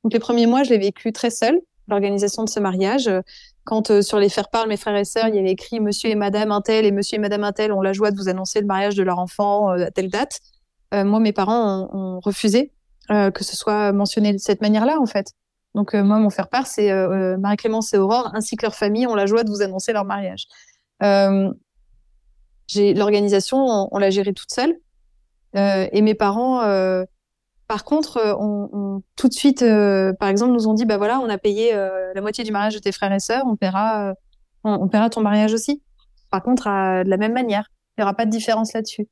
[0.04, 3.10] Donc les premiers mois, je l'ai vécu très seule, l'organisation de ce mariage.
[3.66, 6.16] Quand euh, sur les faire-part, mes frères et sœurs, il y avait écrit Monsieur et
[6.16, 8.96] Madame Intel et Monsieur et Madame Intel ont la joie de vous annoncer le mariage
[8.96, 10.40] de leur enfant à telle date.
[10.94, 12.72] moi, mes parents ont, refusé
[13.10, 15.34] que ce soit mentionné de cette manière-là, en fait.
[15.76, 16.92] Donc moi, mon faire-part, c'est
[17.38, 20.48] Marie-Clémence et Aurore, ainsi que leur famille, ont la joie de vous annoncer leur mariage.
[21.02, 21.52] Euh,
[22.72, 24.76] j'ai l'organisation, on, l'a gérée toute seule.
[25.58, 27.04] Euh, et mes parents, euh,
[27.68, 29.64] par contre, euh, on, tout de suite,
[30.20, 32.80] par exemple, nous ont dit, bah voilà, on a payé la moitié du mariage de
[32.80, 34.14] tes frères et sœurs, on paiera,
[34.64, 35.82] on, on, paiera ton mariage aussi.
[36.30, 39.08] Par contre, à, de la même manière, il y aura pas de différence là-dessus.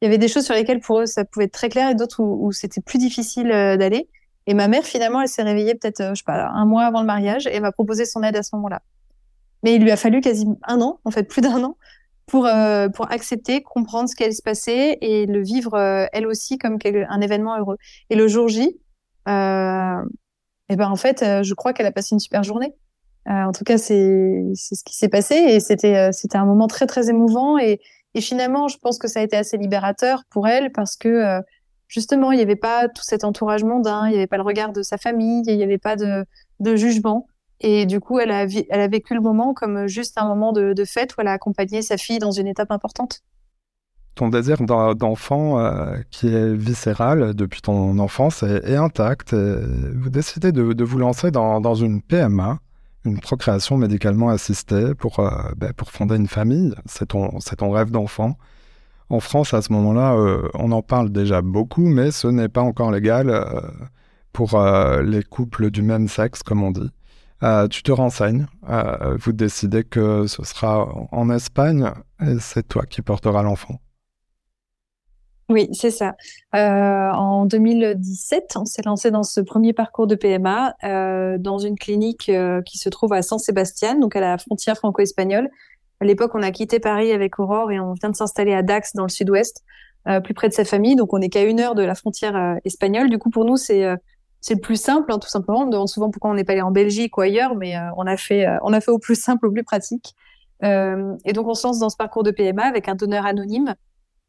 [0.00, 1.94] Il y avait des choses sur lesquelles pour eux ça pouvait être très clair et
[1.94, 4.08] d'autres où, c'était plus difficile d'aller.
[4.46, 7.06] Et ma mère, finalement, elle s'est réveillée peut-être, je sais pas, un mois avant le
[7.06, 8.82] mariage et m'a proposé son aide à ce moment-là.
[9.62, 11.78] Mais il lui a fallu quasi un an, en fait, plus d'un an,
[12.26, 16.26] pour, euh, pour accepter, comprendre ce qui allait se passer et le vivre euh, elle
[16.26, 17.76] aussi comme un événement heureux.
[18.10, 18.80] Et le jour J,
[19.28, 20.02] euh,
[20.68, 22.74] et eh ben en fait, euh, je crois qu'elle a passé une super journée.
[23.26, 26.86] en tout cas, c'est c'est ce qui s'est passé et c'était c'était un moment très
[26.86, 27.80] très émouvant et
[28.14, 31.40] et finalement, je pense que ça a été assez libérateur pour elle parce que
[31.88, 34.72] justement, il n'y avait pas tout cet entourage mondain, il n'y avait pas le regard
[34.72, 36.24] de sa famille, il n'y avait pas de
[36.60, 37.26] de jugement.
[37.66, 38.44] Et du coup, elle a,
[38.88, 42.18] vécu le moment comme juste un moment de, fête où elle a accompagné sa fille
[42.18, 43.22] dans une étape importante.
[44.16, 49.32] Ton désir d'enfant euh, qui est viscéral depuis ton enfance est, intact.
[49.32, 49.56] Et
[49.94, 52.58] vous décidez de, vous lancer dans, une PMA,
[53.06, 56.74] une procréation médicalement assistée pour, euh, ben, fonder une famille.
[56.84, 58.36] C'est ton, rêve d'enfant.
[59.08, 62.62] En France, à ce moment-là, euh, on en parle déjà beaucoup, mais ce n'est pas
[62.62, 63.42] encore légal euh,
[64.34, 66.90] pour euh, les couples du même sexe, comme on dit.
[67.42, 72.84] Euh, tu te renseignes, euh, vous décidez que ce sera en Espagne et c'est toi
[72.86, 73.80] qui porteras l'enfant.
[75.50, 76.14] Oui, c'est ça.
[76.54, 80.74] Euh, en 2017, on s'est lancé dans ce premier parcours de PMA
[81.38, 82.30] dans une clinique
[82.64, 85.50] qui se trouve à San Sébastien, donc à la frontière franco-espagnole.
[86.00, 88.94] À l'époque, on a quitté Paris avec Aurore et on vient de s'installer à Dax,
[88.94, 89.62] dans le sud-ouest,
[90.24, 90.96] plus près de sa famille.
[90.96, 93.10] Donc, on n'est qu'à une heure de la frontière espagnole.
[93.10, 93.84] Du coup, pour nous, c'est
[94.44, 95.60] c'est le plus simple, hein, tout simplement.
[95.62, 98.06] On demande souvent pourquoi on n'est pas allé en Belgique ou ailleurs, mais euh, on
[98.06, 100.14] a fait, euh, on a fait au plus simple, au plus pratique.
[100.62, 103.74] et donc, on se lance dans ce parcours de PMA avec un donneur anonyme.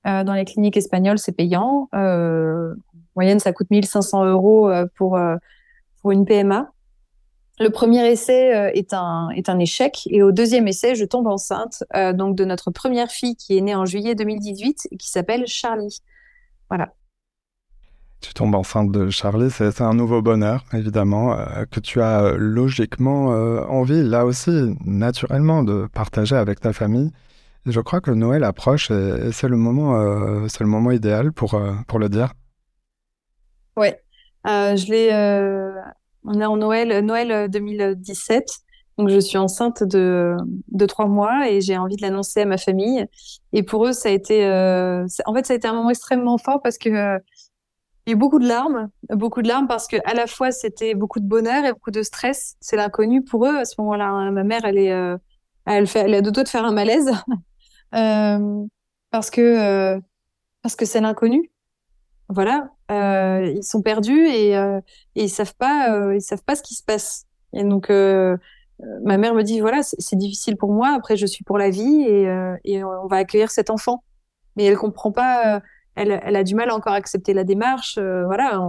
[0.05, 1.89] dans les cliniques espagnoles, c'est payant.
[1.91, 2.73] en
[3.17, 5.19] moyenne, ça coûte 1500 euros pour,
[6.01, 6.71] pour une PMA.
[7.59, 11.83] Le premier essai est un, est un échec et au deuxième essai, je tombe enceinte
[12.13, 15.99] donc de notre première fille qui est née en juillet 2018 et qui s'appelle Charlie.
[16.69, 16.91] Voilà
[18.21, 22.37] tu tombes enceinte de Charlie, c'est un nouveau bonheur, évidemment, euh, que tu as euh,
[22.37, 27.11] logiquement euh, envie, là aussi, naturellement, de partager avec ta famille.
[27.65, 32.09] Je crois que Noël approche et, c'est le moment, le moment idéal pour pour le
[32.09, 32.31] dire.
[33.75, 33.99] Ouais,
[34.45, 35.09] je l'ai.
[36.23, 38.45] on est en Noël, Noël 2017.
[38.99, 40.35] Donc je suis enceinte de,
[40.71, 43.07] de trois mois et j'ai envie de l'annoncer à ma famille.
[43.51, 46.61] Et pour eux, ça a été, en fait, ça a été un moment extrêmement fort
[46.61, 47.19] parce que
[48.05, 50.51] il y a eu beaucoup de larmes, beaucoup de larmes parce que à la fois
[50.51, 52.55] c'était beaucoup de bonheur et beaucoup de stress.
[52.59, 54.07] C'est l'inconnu pour eux à ce moment-là.
[54.07, 54.31] Hein.
[54.31, 55.17] Ma mère, elle est, euh,
[55.65, 57.11] elle fait, elle a de de faire un malaise
[57.95, 58.65] euh,
[59.09, 59.99] parce que euh,
[60.61, 61.51] parce que c'est l'inconnu.
[62.29, 64.79] Voilà, euh, ils sont perdus et, euh,
[65.15, 67.25] et ils savent pas, ils savent pas ce qui se passe.
[67.53, 70.89] Et donc ma mère me dit voilà, c'est difficile pour moi.
[70.95, 72.27] Après, je suis pour la vie et,
[72.65, 74.03] et on va accueillir cet enfant.
[74.55, 75.61] Mais elle comprend pas
[75.95, 77.97] elle, a du mal à encore accepter la démarche.
[77.97, 78.61] Euh, voilà,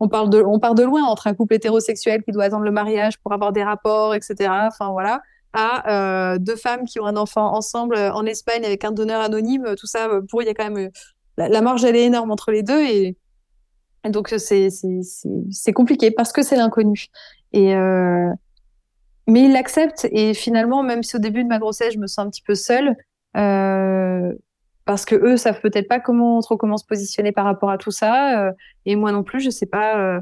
[0.00, 2.72] on, parle de, on part de loin entre un couple hétérosexuel qui doit attendre le
[2.72, 4.50] mariage pour avoir des rapports, etc.
[4.66, 5.20] Enfin voilà,
[5.52, 5.90] à
[6.34, 9.74] euh, deux femmes qui ont un enfant ensemble euh, en Espagne avec un donneur anonyme.
[9.78, 10.90] Tout ça, pour il y a quand même
[11.38, 13.16] la, marge elle est énorme entre les deux et,
[14.04, 17.06] donc c'est compliqué parce que c'est l'inconnu.
[17.52, 17.74] Et
[19.28, 22.24] mais il l'accepte et finalement, même si au début de ma grossesse je me sens
[22.24, 22.94] un petit peu seule.
[24.86, 27.90] Parce que eux savent peut-être pas comment trop comment se positionner par rapport à tout
[27.90, 28.52] ça euh,
[28.86, 30.20] et moi non plus je sais pas euh,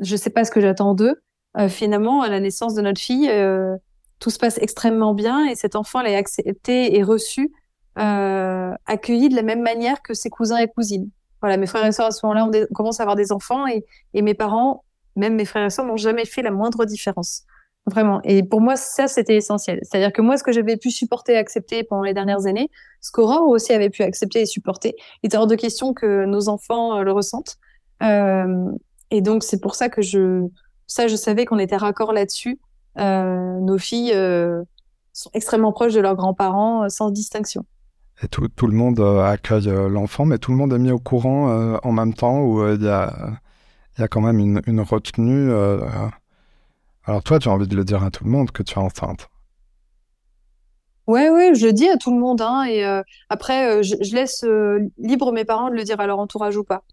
[0.00, 1.20] je sais pas ce que j'attends d'eux.
[1.58, 3.30] Euh, finalement à la naissance de notre fille
[4.20, 7.52] tout se passe extrêmement bien et cet enfant elle est accepté et reçu
[7.96, 11.10] accueilli de la même manière que ses cousins et cousines.
[11.42, 13.84] Voilà mes frères et sœurs à ce moment-là on, commence à avoir des enfants et,
[14.14, 14.84] et mes parents
[15.16, 17.42] même mes frères et sœurs n'ont jamais fait la moindre différence
[17.86, 18.20] Vraiment.
[18.24, 19.80] Et pour moi, ça, c'était essentiel.
[19.82, 23.10] C'est-à-dire que moi, ce que j'avais pu supporter et accepter pendant les dernières années, ce
[23.10, 26.98] qu'Aurore aussi avait pu accepter et supporter, il était hors de question que nos enfants
[26.98, 27.56] euh, le ressentent.
[28.02, 28.70] Euh,
[29.10, 30.46] et donc, c'est pour ça que je,
[30.86, 32.60] ça, je savais qu'on était raccord là-dessus.
[32.98, 34.14] Euh, nos filles
[35.12, 37.64] sont extrêmement proches de leurs grands-parents, sans distinction.
[38.22, 41.92] Et tout, le monde accueille l'enfant, mais tout le monde est mis au courant en
[41.92, 43.40] même temps où il y a,
[44.08, 45.50] quand même une retenue
[47.10, 48.78] alors toi, tu as envie de le dire à tout le monde que tu es
[48.78, 49.28] enceinte.
[51.08, 52.40] Ouais, ouais, je le dis à tout le monde.
[52.40, 56.06] Hein, et euh, après, euh, je, laisse euh, libre mes parents de le dire à
[56.06, 56.84] leur entourage ou pas.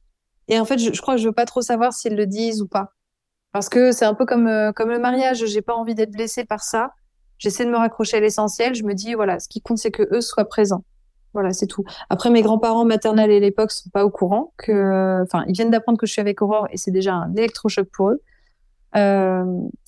[0.48, 2.68] Et en fait, je, crois que je veux pas trop savoir s'ils le disent ou
[2.68, 2.94] pas.
[3.52, 5.46] Parce que c'est un peu comme, comme le mariage.
[5.46, 6.94] J'ai pas envie d'être blessée par ça.
[7.38, 8.74] J'essaie de me raccrocher à l'essentiel.
[8.74, 10.84] Je me dis, voilà, ce qui compte, c'est que eux soient présents.
[11.34, 11.84] Voilà, c'est tout.
[12.10, 16.08] Après, mes grands-parents maternels et l'époque sont pas au courant enfin, ils viennent d'apprendre que
[16.08, 18.22] je suis avec Aurore et c'est déjà un électrochoc pour eux.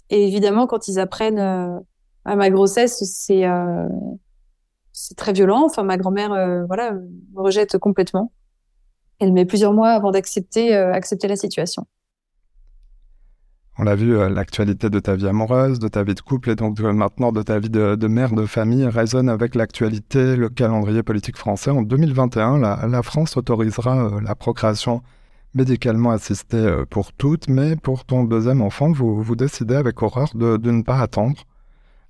[0.10, 1.80] Et évidemment, quand ils apprennent euh,
[2.26, 3.88] à ma grossesse, c'est euh,
[4.92, 5.64] c'est très violent.
[5.66, 8.32] Enfin, ma grand-mère, euh, voilà, me rejette complètement.
[9.20, 11.86] Elle met plusieurs mois avant d'accepter accepter la situation.
[13.78, 16.80] On l'a vu, l'actualité de ta vie amoureuse, de ta vie de couple et donc
[16.82, 21.72] maintenant de ta vie de, mère de famille résonne avec l'actualité, le calendrier politique français.
[21.72, 25.02] En 2021, la, la France autorisera la procréation
[25.54, 30.30] médicalement assisté euh, pour toutes, mais pour ton deuxième enfant, vous, vous décidez avec horreur
[30.36, 31.44] de, de ne pas attendre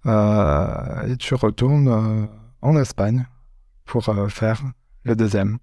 [0.06, 2.25] euh, et tu retournes euh,
[2.62, 3.25] en Espagne
[3.86, 4.62] pour faire
[5.04, 5.58] le deuxième.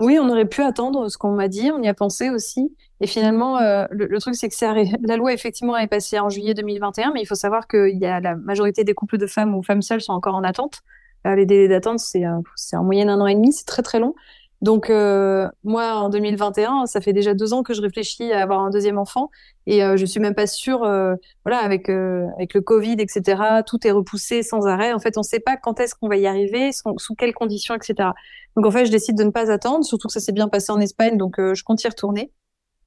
[0.00, 2.74] Oui, on aurait pu attendre ce qu'on m'a dit, on y a pensé aussi.
[3.00, 7.22] Et finalement, le, truc, c'est que la loi, effectivement, est passée en juillet 2021, mais
[7.22, 10.00] il faut savoir qu'il y a la majorité des couples de femmes ou femmes seules
[10.00, 10.80] sont encore en attente.
[11.24, 14.16] les délais d'attente, c'est en moyenne un an et demi, c'est très très long.
[14.62, 18.60] Donc euh, moi, en 2021, ça fait déjà deux ans que je réfléchis à avoir
[18.60, 19.28] un deuxième enfant
[19.66, 20.84] et euh, je suis même pas sûre.
[20.84, 23.42] Euh, voilà, avec euh, avec le Covid, etc.
[23.66, 24.92] Tout est repoussé sans arrêt.
[24.92, 27.74] En fait, on ne sait pas quand est-ce qu'on va y arriver, sous, quelles conditions,
[27.74, 28.10] etc.
[28.54, 29.84] Donc en fait, je décide de ne pas attendre.
[29.84, 32.30] Surtout que ça s'est bien passé en Espagne, donc je compte y retourner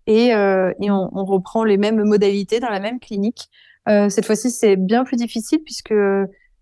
[0.07, 3.49] et, et on, on, reprend les mêmes modalités dans la même clinique.
[3.87, 5.93] cette fois-ci, c'est bien plus difficile puisque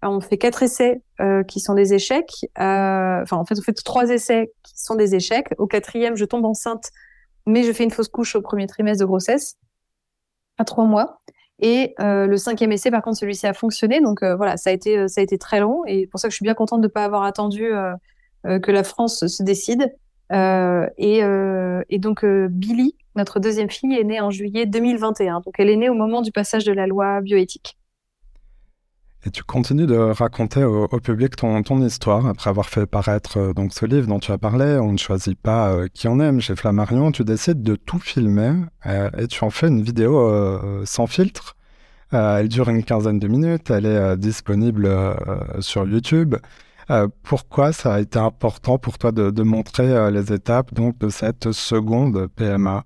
[0.09, 2.31] on fait quatre essais euh, qui sont des échecs.
[2.59, 5.47] Euh, enfin, en fait, on fait trois essais qui sont des échecs.
[5.57, 6.89] Au quatrième, je tombe enceinte,
[7.45, 9.55] mais je fais une fausse couche au premier trimestre de grossesse,
[10.57, 11.21] à trois mois.
[11.59, 14.01] Et euh, le cinquième essai, par contre, celui-ci a fonctionné.
[14.01, 16.37] Donc voilà, ça a été ça a été très long, et pour ça que je
[16.37, 17.71] suis bien contente de ne pas avoir attendu
[18.43, 19.93] que la France se décide.
[20.31, 21.19] Et,
[21.89, 25.41] et, donc Billy, notre deuxième fille, est née en juillet 2021.
[25.41, 27.77] Donc elle est née au moment du passage de la loi bioéthique.
[29.25, 33.73] Et tu continues de raconter au, public ton, histoire après avoir fait paraître euh, donc
[33.73, 34.77] ce livre dont tu as parlé.
[34.81, 37.13] On ne choisit pas euh, qui on aime chez Flammarion.
[37.13, 38.53] Tu décides de tout filmer
[38.85, 40.13] euh, et tu en fais une vidéo
[40.85, 41.55] sans filtre.
[42.11, 43.69] elle dure une quinzaine de minutes.
[43.69, 44.89] Elle est disponible
[45.59, 46.35] sur YouTube.
[47.23, 51.53] pourquoi ça a été important pour toi de, de montrer les étapes donc de cette
[51.53, 52.83] seconde PMA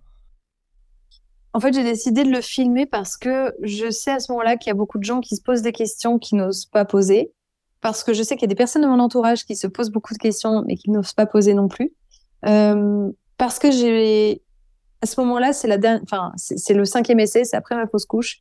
[1.57, 4.69] en fait, j'ai décidé de le filmer parce que je sais à ce moment-là qu'il
[4.69, 7.33] y a beaucoup de gens qui se posent des questions qui n'osent pas poser.
[7.81, 9.89] Parce que je sais qu'il y a des personnes de mon entourage qui se posent
[9.89, 11.93] beaucoup de questions mais qui n'osent pas poser non plus.
[12.45, 14.43] Euh, parce que j'ai,
[15.01, 18.05] à ce moment-là, c'est la dernière, enfin, c'est le cinquième essai, c'est après ma fausse
[18.05, 18.37] couche.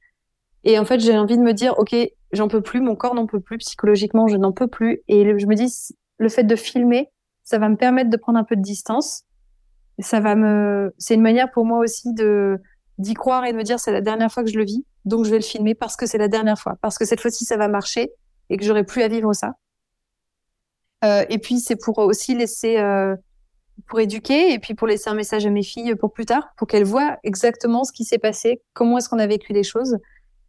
[0.65, 1.97] Et en fait, j'ai envie de me dire, OK,
[2.33, 5.01] j'en peux plus, mon corps n'en peut plus, psychologiquement, je n'en peux plus.
[5.09, 5.73] Et je me dis,
[6.19, 7.11] le fait de filmer,
[7.45, 9.23] ça va me permettre de prendre un peu de distance.
[10.01, 12.61] Ça va me, c'est une manière pour moi aussi de,
[12.99, 15.25] d'y croire et de me dire c'est la dernière fois que je le vis, donc
[15.25, 17.57] je vais le filmer parce que c'est la dernière fois, parce que cette fois-ci ça
[17.57, 18.11] va marcher
[18.51, 19.53] et que j'aurai plus à vivre ça.
[21.05, 23.15] Euh, et puis c'est pour aussi laisser, euh,
[23.87, 26.67] pour éduquer et puis pour laisser un message à mes filles pour plus tard, pour
[26.67, 29.99] qu'elles voient exactement ce qui s'est passé, comment est-ce qu'on a vécu les choses.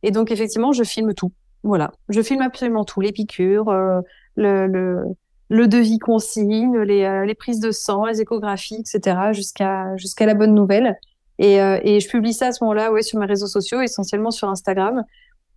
[0.04, 1.32] Et donc effectivement je filme tout.
[1.64, 4.00] Voilà, je filme absolument tout, les piqûres, euh,
[4.36, 5.04] le, le,
[5.50, 9.18] le devis consigne, les, euh, les prises de sang, les échographies, etc.
[9.32, 10.98] jusqu'à jusqu'à la bonne nouvelle.
[11.40, 14.32] Et, euh, et je publie ça à ce moment-là, ouais, sur mes réseaux sociaux, essentiellement
[14.32, 15.04] sur Instagram.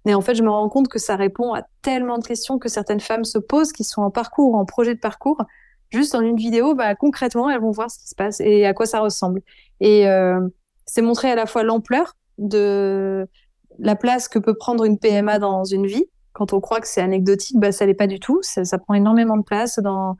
[0.07, 2.69] Et en fait, je me rends compte que ça répond à tellement de questions que
[2.69, 5.43] certaines femmes se posent, qui sont en parcours, en projet de parcours.
[5.91, 8.73] Juste en une vidéo, bah, concrètement, elles vont voir ce qui se passe et à
[8.73, 9.43] quoi ça ressemble.
[9.81, 10.41] Et euh,
[10.87, 13.27] c'est montrer à la fois l'ampleur de
[13.79, 16.05] la place que peut prendre une PMA dans une vie.
[16.33, 18.39] Quand on croit que c'est anecdotique, bah, ça l'est pas du tout.
[18.43, 20.17] Ça, prend énormément de place dans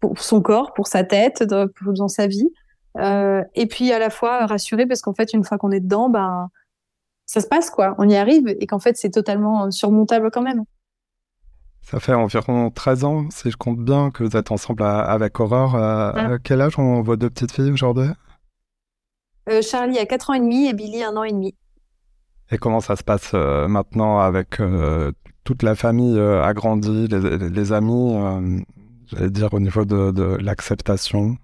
[0.00, 2.50] pour son corps, pour sa tête, dans sa vie.
[2.98, 6.10] Euh, et puis à la fois rassurer parce qu'en fait, une fois qu'on est dedans,
[6.10, 6.50] ben,
[7.26, 10.42] ça se passe quoi, on y arrive et qu'en fait, c'est totalement euh, surmontable quand
[10.42, 10.64] même.
[11.82, 15.74] Ça fait environ 13 ans, si je compte bien, que vous êtes ensemble avec Aurore.
[15.74, 18.08] Euh, à quel âge ont vos deux petites filles aujourd'hui?
[19.62, 21.56] Charlie a 4 ans et demi et Billy 1 an et demi.
[22.52, 24.60] Et comment ça se passe maintenant avec
[25.42, 28.14] toute la famille agrandie, les, les amis,
[29.06, 31.36] j'allais dire au niveau de, de l'acceptation?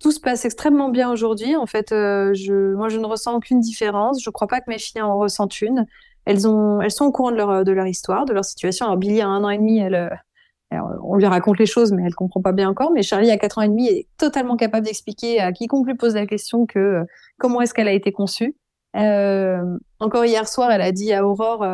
[0.00, 1.56] Tout se passe extrêmement bien aujourd'hui.
[1.56, 4.22] En fait, euh, je, moi, je ne ressens aucune différence.
[4.22, 5.86] Je ne crois pas que mes filles en ressentent une.
[6.24, 8.86] Elles, ont, elles sont au courant de leur, de leur histoire, de leur situation.
[8.86, 12.02] Alors, Billy, a un an et demi, elle, euh, on lui raconte les choses, mais
[12.04, 12.92] elle comprend pas bien encore.
[12.92, 16.14] Mais Charlie, à quatre ans et demi, est totalement capable d'expliquer à quiconque lui pose
[16.14, 17.04] la question que euh,
[17.38, 18.54] comment est-ce qu'elle a été conçue.
[18.94, 21.66] encore hier soir, elle a dit à Aurore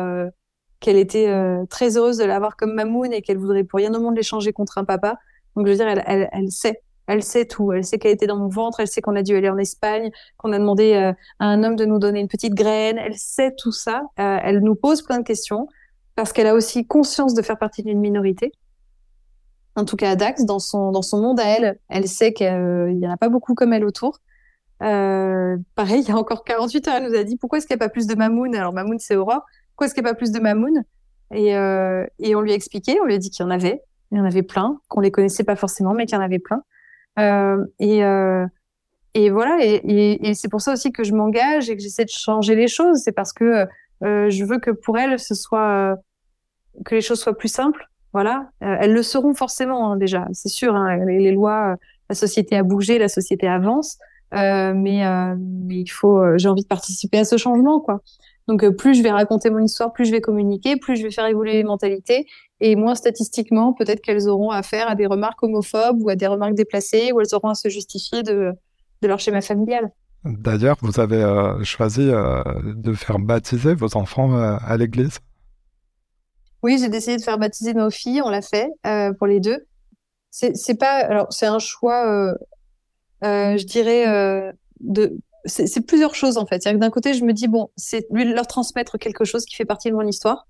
[0.79, 1.31] qu'elle était
[1.69, 4.77] très heureuse de l'avoir comme mamoun et qu'elle voudrait pour rien au monde l'échanger contre
[4.77, 5.17] un papa.
[5.55, 7.71] Donc, je veux dire, elle, elle, elle sait elle sait tout.
[7.71, 8.79] Elle sait qu'elle était dans mon ventre.
[8.79, 11.75] Elle sait qu'on a dû aller en Espagne, qu'on a demandé euh, à un homme
[11.75, 12.97] de nous donner une petite graine.
[12.97, 14.03] Elle sait tout ça.
[14.19, 15.67] Euh, elle nous pose plein de questions
[16.15, 18.51] parce qu'elle a aussi conscience de faire partie d'une minorité.
[19.75, 23.07] En tout cas, Dax, dans son dans son monde à elle, elle sait qu'il n'y
[23.07, 24.19] en a pas beaucoup comme elle autour.
[24.81, 27.75] Euh, pareil, il y a encore 48 heures, elle nous a dit pourquoi est-ce qu'il
[27.75, 29.45] n'y a pas plus de Mamoun Alors Mamoun, c'est Aurore.
[29.71, 30.83] Pourquoi est-ce qu'il n'y a pas plus de Mamoun
[31.33, 31.49] et,
[32.19, 33.81] et on lui a expliqué, on lui a dit qu'il y en avait,
[34.11, 36.39] il y en avait plein, qu'on les connaissait pas forcément, mais qu'il y en avait
[36.39, 36.61] plein.
[37.19, 38.45] Euh, et, euh,
[39.13, 42.05] et voilà, et, et, et c'est pour ça aussi que je m'engage et que j'essaie
[42.05, 42.99] de changer les choses.
[43.03, 43.65] C'est parce que
[44.03, 45.95] euh, je veux que pour elles, ce soit
[46.83, 47.89] que les choses soient plus simples.
[48.13, 50.73] Voilà, elles le seront forcément hein, déjà, c'est sûr.
[50.73, 51.75] Hein, les, lois,
[52.09, 53.97] la société a bougé, la société avance,
[54.31, 55.03] mais,
[55.37, 56.37] mais il faut.
[56.37, 57.99] J'ai envie de participer à ce changement, quoi.
[58.47, 61.25] Donc plus je vais raconter mon histoire, plus je vais communiquer, plus je vais faire
[61.25, 62.25] évoluer les mentalités,
[62.61, 66.55] et moins statistiquement, peut-être qu'elles auront affaire à des remarques homophobes ou à des remarques
[66.55, 68.53] déplacées, ou elles auront à se justifier de,
[69.01, 69.91] de leur schéma familial.
[70.25, 75.19] D'ailleurs, vous avez euh, choisi euh, de faire baptiser vos enfants euh, à l'église?
[76.63, 78.69] Oui, j'ai décidé de faire baptiser nos filles, on l'a fait
[79.19, 79.67] pour les deux.
[80.31, 82.33] C'est pas, alors c'est un choix,
[83.21, 86.65] je dirais, de c'est plusieurs choses en fait.
[86.65, 89.91] D'un côté, je me dis bon, c'est lui leur transmettre quelque chose qui fait partie
[89.91, 90.47] de mon histoire.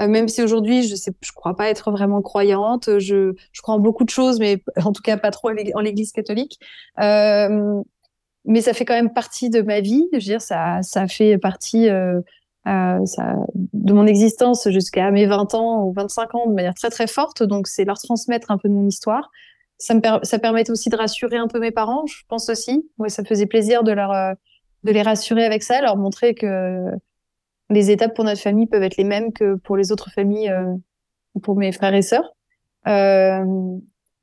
[0.00, 2.98] Euh, même si aujourd'hui, je je crois pas être vraiment croyante.
[2.98, 6.12] Je, je crois en beaucoup de choses, mais en tout cas pas trop en l'Église
[6.12, 6.58] catholique.
[7.00, 7.82] Euh,
[8.44, 10.08] mais ça fait quand même partie de ma vie.
[10.38, 12.20] Ça, fait partie euh,
[12.66, 13.04] euh
[13.72, 17.42] de mon existence jusqu'à mes 20 ans ou 25 ans de manière très très forte.
[17.42, 19.30] Donc, c'est leur transmettre un peu de mon histoire.
[19.78, 22.88] Ça me ça permettait aussi de rassurer un peu mes parents, je pense aussi.
[22.98, 24.34] Ouais, ça faisait plaisir euh,
[24.84, 26.90] de les rassurer avec ça, leur montrer que
[27.70, 30.74] les étapes pour notre famille peuvent être les mêmes que pour les autres familles, euh,
[31.42, 32.34] pour mes frères et sœurs.
[32.88, 33.44] Euh,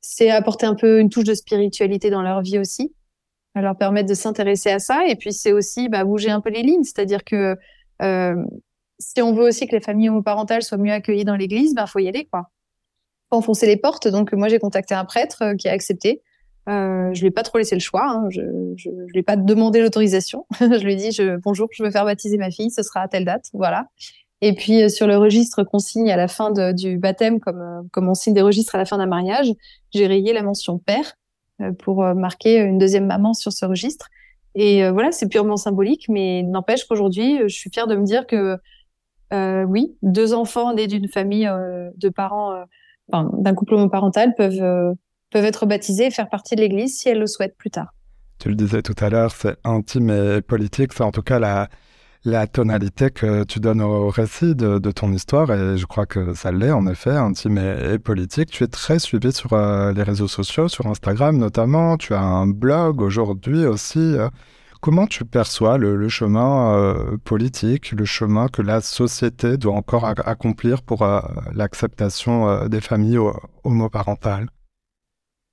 [0.02, 2.94] c'est apporter un peu une touche de spiritualité dans leur vie aussi,
[3.56, 5.08] leur permettre de s'intéresser à ça.
[5.08, 7.56] Et puis c'est aussi bah, bouger un peu les lignes, c'est-à-dire que
[8.02, 8.36] euh,
[9.00, 12.00] si on veut aussi que les familles homoparentales soient mieux accueillies dans l'église, ben faut
[12.00, 12.50] y aller quoi.
[13.32, 14.08] Enfoncer les portes.
[14.08, 16.22] Donc moi j'ai contacté un prêtre qui a accepté.
[16.68, 18.10] Euh, je lui ai pas trop laissé le choix.
[18.10, 18.28] Hein.
[18.30, 18.42] Je,
[18.76, 20.46] je, lui ai pas demandé l'autorisation.
[20.60, 22.72] je lui ai dit bonjour, je veux faire baptiser ma fille.
[22.72, 23.50] Ce sera à telle date.
[23.54, 23.88] Voilà.
[24.42, 27.82] Et puis euh, sur le registre qu'on signe à la fin du baptême, comme euh,
[27.92, 29.52] comme on signe des registres à la fin d'un mariage,
[29.94, 31.14] j'ai rayé la mention père
[31.80, 34.10] pour marquer une deuxième maman sur ce registre.
[34.54, 38.60] Et voilà, c'est purement symbolique, mais n'empêche qu'aujourd'hui, je suis fière de me dire que
[39.34, 44.96] euh, oui, deux enfants nés d'une famille euh, de parents, euh, d'un couple homoparental peuvent
[45.32, 47.94] peuvent être baptisés et faire partie de l'Église si elles le souhaitent plus tard.
[48.40, 50.94] Tu le disais tout à l'heure, c'est intime et politique.
[50.94, 55.78] C'est en tout cas la, tonalité que tu donnes au récit de, ton histoire, et
[55.78, 58.52] je crois que ça l'est en effet, intime et, politique.
[58.52, 61.98] Tu es très suivi sur les réseaux sociaux, sur Instagram notamment.
[61.98, 64.18] Tu as un blog aujourd'hui aussi.
[64.80, 70.84] Comment tu perçois le, chemin euh, politique, le chemin que la société doit encore accomplir
[70.84, 71.20] pour euh,
[71.54, 73.20] l'acceptation euh, des familles
[73.64, 74.50] homoparentales?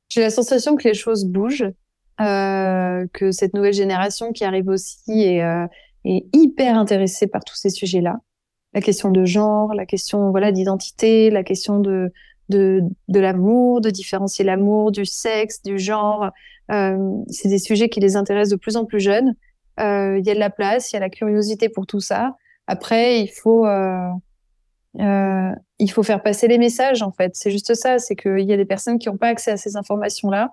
[0.09, 1.71] J'ai la sensation que les choses bougent,
[2.19, 5.41] que cette nouvelle génération qui arrive aussi est,
[6.05, 8.17] est hyper intéressée par tous ces sujets-là.
[8.75, 12.13] La question de genre, la question voilà d'identité, la question de
[12.49, 16.31] de, l'amour, de différencier l'amour du sexe, du genre.
[16.71, 19.35] Euh, c'est des sujets qui les intéressent de plus en plus jeunes.
[19.81, 22.37] Euh, il y a de la place, il y a la curiosité pour tout ça.
[22.67, 23.67] Après, il faut
[25.01, 27.33] euh, il faut faire passer les messages en fait.
[27.35, 29.77] C'est juste ça, c'est qu'il y a des personnes qui n'ont pas accès à ces
[29.77, 30.51] informations-là.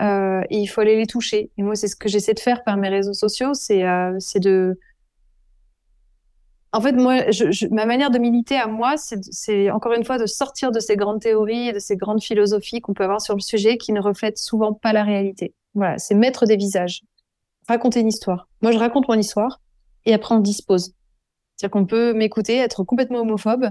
[0.00, 1.50] Euh, et il faut aller les toucher.
[1.58, 4.78] Et moi, c'est ce que j'essaie de faire par mes réseaux sociaux, c'est euh, de
[6.74, 7.18] en fait, moi,
[7.70, 11.20] ma manière de militer à moi, c'est encore une fois de sortir de ces grandes
[11.20, 14.38] théories et de ces grandes philosophies qu'on peut avoir sur le sujet qui ne reflètent
[14.38, 15.54] souvent pas la réalité.
[15.74, 17.02] Voilà, c'est mettre des visages,
[17.68, 18.48] raconter une histoire.
[18.62, 19.60] Moi, je raconte mon histoire
[20.06, 20.94] et après on dispose.
[21.56, 23.68] C'est-à-dire qu'on peut m'écouter, être complètement homophobe,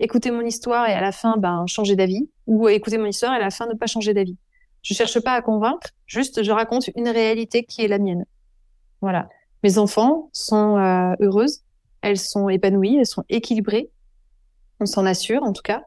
[0.00, 3.36] écouter mon histoire et à la fin, ben, changer d'avis, ou écouter mon histoire et
[3.36, 4.36] à la fin ne pas changer d'avis.
[4.82, 8.24] Je cherche pas à convaincre, juste je raconte une réalité qui est la mienne.
[9.00, 9.28] Voilà.
[9.62, 11.62] Mes enfants sont euh, heureuses
[12.02, 13.90] elles sont épanouies, elles sont équilibrées.
[14.80, 15.82] On s'en assure, en tout cas.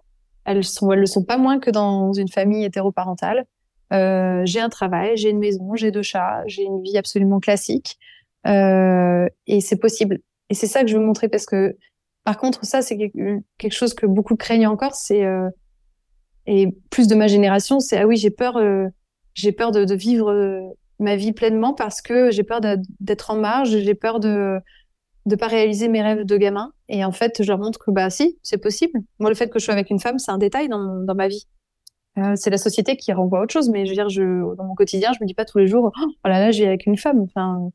[0.45, 3.45] Elles sont, le sont pas moins que dans une famille hétéroparentale.
[3.91, 7.97] Euh, j'ai un travail, j'ai une maison, j'ai deux chats, j'ai une vie absolument classique.
[8.45, 10.20] Euh, et c'est possible.
[10.49, 11.78] Et c'est ça que je veux montrer parce que,
[12.24, 14.95] par contre, ça, c'est quelque chose que beaucoup craignent encore.
[14.95, 15.49] C'est euh,
[16.45, 18.88] et plus de ma génération, c'est ah oui, j'ai peur, euh,
[19.34, 20.61] j'ai peur de, vivre euh,
[20.99, 22.59] ma vie pleinement parce que j'ai peur
[22.99, 24.59] d'être en marge, j'ai peur de
[25.26, 26.74] de pas réaliser mes rêves de gamin.
[26.89, 28.99] Et en fait, je leur montre que bah si, c'est possible.
[29.19, 31.30] Moi, le fait que je sois avec une femme, c'est un détail dans, dans ma
[31.30, 31.47] vie.
[32.17, 34.76] Euh, c'est la société qui renvoie autre chose, mais je veux dire, je, dans mon
[34.76, 37.21] quotidien, je me dis pas tous les jours, oh là là, je avec une femme.
[37.21, 37.69] Enfin,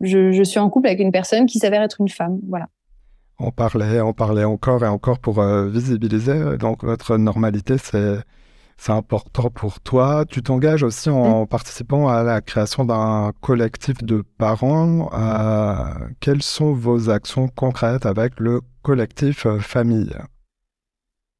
[0.00, 2.40] je, je suis en couple avec une personne qui s'avère être une femme.
[2.48, 2.66] Voilà.
[3.42, 6.56] On parlait, on parlait encore et encore pour euh, visibiliser.
[6.58, 8.18] Donc, votre normalité, c'est
[8.84, 10.24] c'est important pour toi.
[10.28, 15.08] Tu t'engages aussi en participant à la création d'un collectif de parents.
[15.14, 20.12] Euh, quelles sont vos actions concrètes avec le collectif euh, Famille?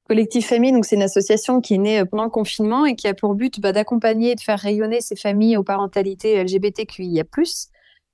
[0.08, 3.08] Collectif Famille, donc c'est une association qui est née euh, pendant le confinement et qui
[3.08, 7.24] a pour but bah, d'accompagner et de faire rayonner ces familles aux parentalités LGBTQIA+.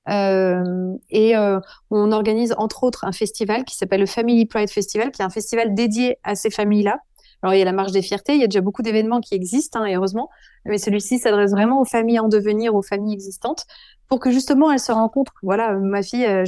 [0.08, 5.10] Euh, et euh, on organise entre autres un festival qui s'appelle le Family Pride Festival,
[5.10, 6.98] qui est un festival dédié à ces familles-là,
[7.42, 9.34] alors, il y a la marche des fiertés, il y a déjà beaucoup d'événements qui
[9.34, 10.28] existent, hein, heureusement,
[10.64, 13.64] mais celui-ci s'adresse vraiment aux familles en devenir, aux familles existantes,
[14.08, 15.34] pour que justement elles se rencontrent.
[15.44, 16.44] Voilà, ma fille, euh,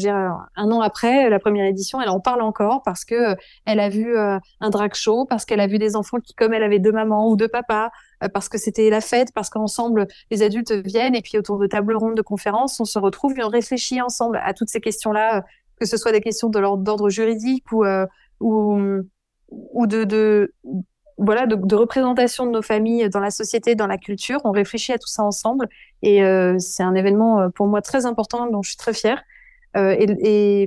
[0.56, 3.34] un an après la première édition, elle en parle encore parce que euh,
[3.66, 6.54] elle a vu euh, un drag show, parce qu'elle a vu des enfants qui, comme
[6.54, 7.90] elle, avaient deux mamans ou deux papas,
[8.34, 11.96] parce que c'était la fête, parce qu'ensemble les adultes viennent et puis autour de tables
[11.96, 15.44] rondes de conférences, on se retrouve et on réfléchit ensemble à toutes ces questions-là,
[15.78, 17.84] que ce soit des questions de l'ordre juridique ou
[18.40, 19.04] ou
[19.50, 20.52] ou de,
[21.20, 24.40] voilà de, représentation de nos familles dans la société, dans la culture.
[24.44, 25.68] On réfléchit à tout ça ensemble
[26.02, 29.22] et euh, c'est un événement euh, pour moi très important dont je suis très fière.
[29.76, 30.66] Euh, et,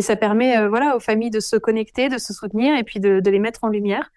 [0.00, 3.30] ça permet voilà aux familles de se connecter, de se soutenir et puis de, de
[3.30, 4.12] les mettre en lumière.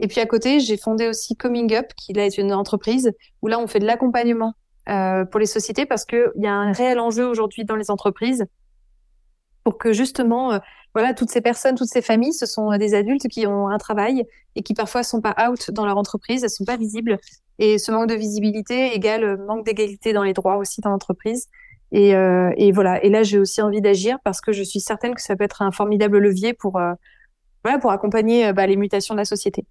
[0.00, 3.46] Et puis à côté, j'ai fondé aussi Coming Up, qui là est une entreprise où
[3.46, 4.54] là on fait de l'accompagnement
[4.86, 8.46] pour les sociétés parce qu'il y a un réel enjeu aujourd'hui dans les entreprises
[9.64, 10.58] pour que justement
[10.94, 14.24] voilà, toutes ces personnes, toutes ces familles, ce sont des adultes qui ont un travail
[14.56, 17.18] et qui parfois sont pas out dans leur entreprise, elles sont pas visibles.
[17.58, 21.48] Et ce manque de visibilité égale manque d'égalité dans les droits aussi dans l'entreprise.
[21.90, 23.02] Et, euh, et, voilà.
[23.04, 25.62] Et là, j'ai aussi envie d'agir parce que je suis certaine que ça peut être
[25.62, 26.92] un formidable levier pour, euh,
[27.64, 29.64] voilà, pour accompagner bah, les mutations de la société.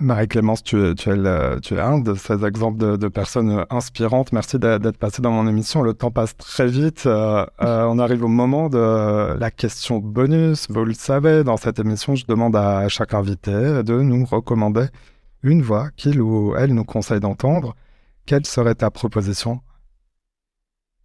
[0.00, 4.32] Marie-Clémence, tu, es, un de ces exemples de, personnes inspirantes.
[4.32, 5.82] Merci d'être passée dans mon émission.
[5.82, 7.04] Le temps passe très vite.
[7.04, 10.66] Euh, euh, on arrive au moment de la question bonus.
[10.70, 14.86] Vous le savez, dans cette émission, je demande à chaque invité de nous recommander
[15.42, 17.74] une voix qu'il ou elle nous conseille d'entendre.
[18.24, 19.60] Quelle serait ta proposition?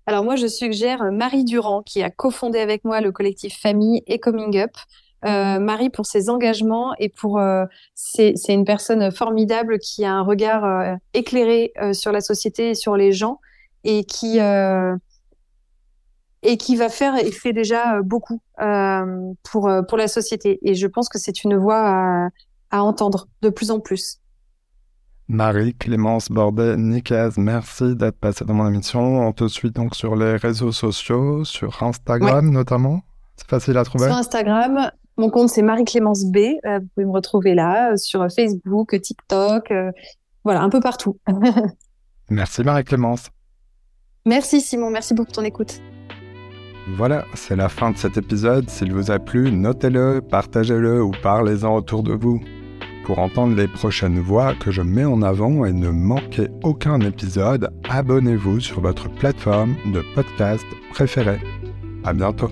[0.07, 4.19] Alors moi, je suggère Marie Durand, qui a cofondé avec moi le collectif Famille et
[4.19, 4.71] Coming Up.
[5.25, 7.65] Euh, Marie pour ses engagements et pour euh,
[7.95, 12.95] c'est une personne formidable qui a un regard euh, éclairé sur la société et sur
[12.95, 13.39] les gens
[13.83, 14.39] et qui
[16.43, 18.39] et qui va faire et fait déjà beaucoup
[19.43, 22.29] pour pour la société et je pense que c'est une voix à,
[22.69, 24.19] à entendre de plus en plus.
[25.27, 29.27] Marie-Clémence Bordet-Nicaise, merci d'être passée dans mon émission.
[29.27, 33.01] On te suit donc sur les réseaux sociaux, sur Instagram notamment.
[33.37, 34.05] C'est facile à trouver.
[34.05, 36.37] Sur Instagram, mon compte, c'est Marie-Clémence B.
[36.37, 39.91] Euh, vous pouvez me retrouver là, euh, sur Facebook, TikTok, euh,
[40.43, 41.17] voilà, un peu partout.
[42.29, 43.29] Merci Marie-Clémence.
[44.25, 45.79] Merci Simon, merci beaucoup pour ton écoute.
[46.97, 48.69] Voilà, c'est la fin de cet épisode.
[48.69, 52.41] S'il vous a plu, notez-le, partagez-le ou parlez-en autour de vous.
[53.05, 57.69] Pour entendre les prochaines voix que je mets en avant et ne manquez aucun épisode,
[57.87, 61.39] abonnez-vous sur votre plateforme de podcast préférée.
[62.03, 62.49] À bientôt.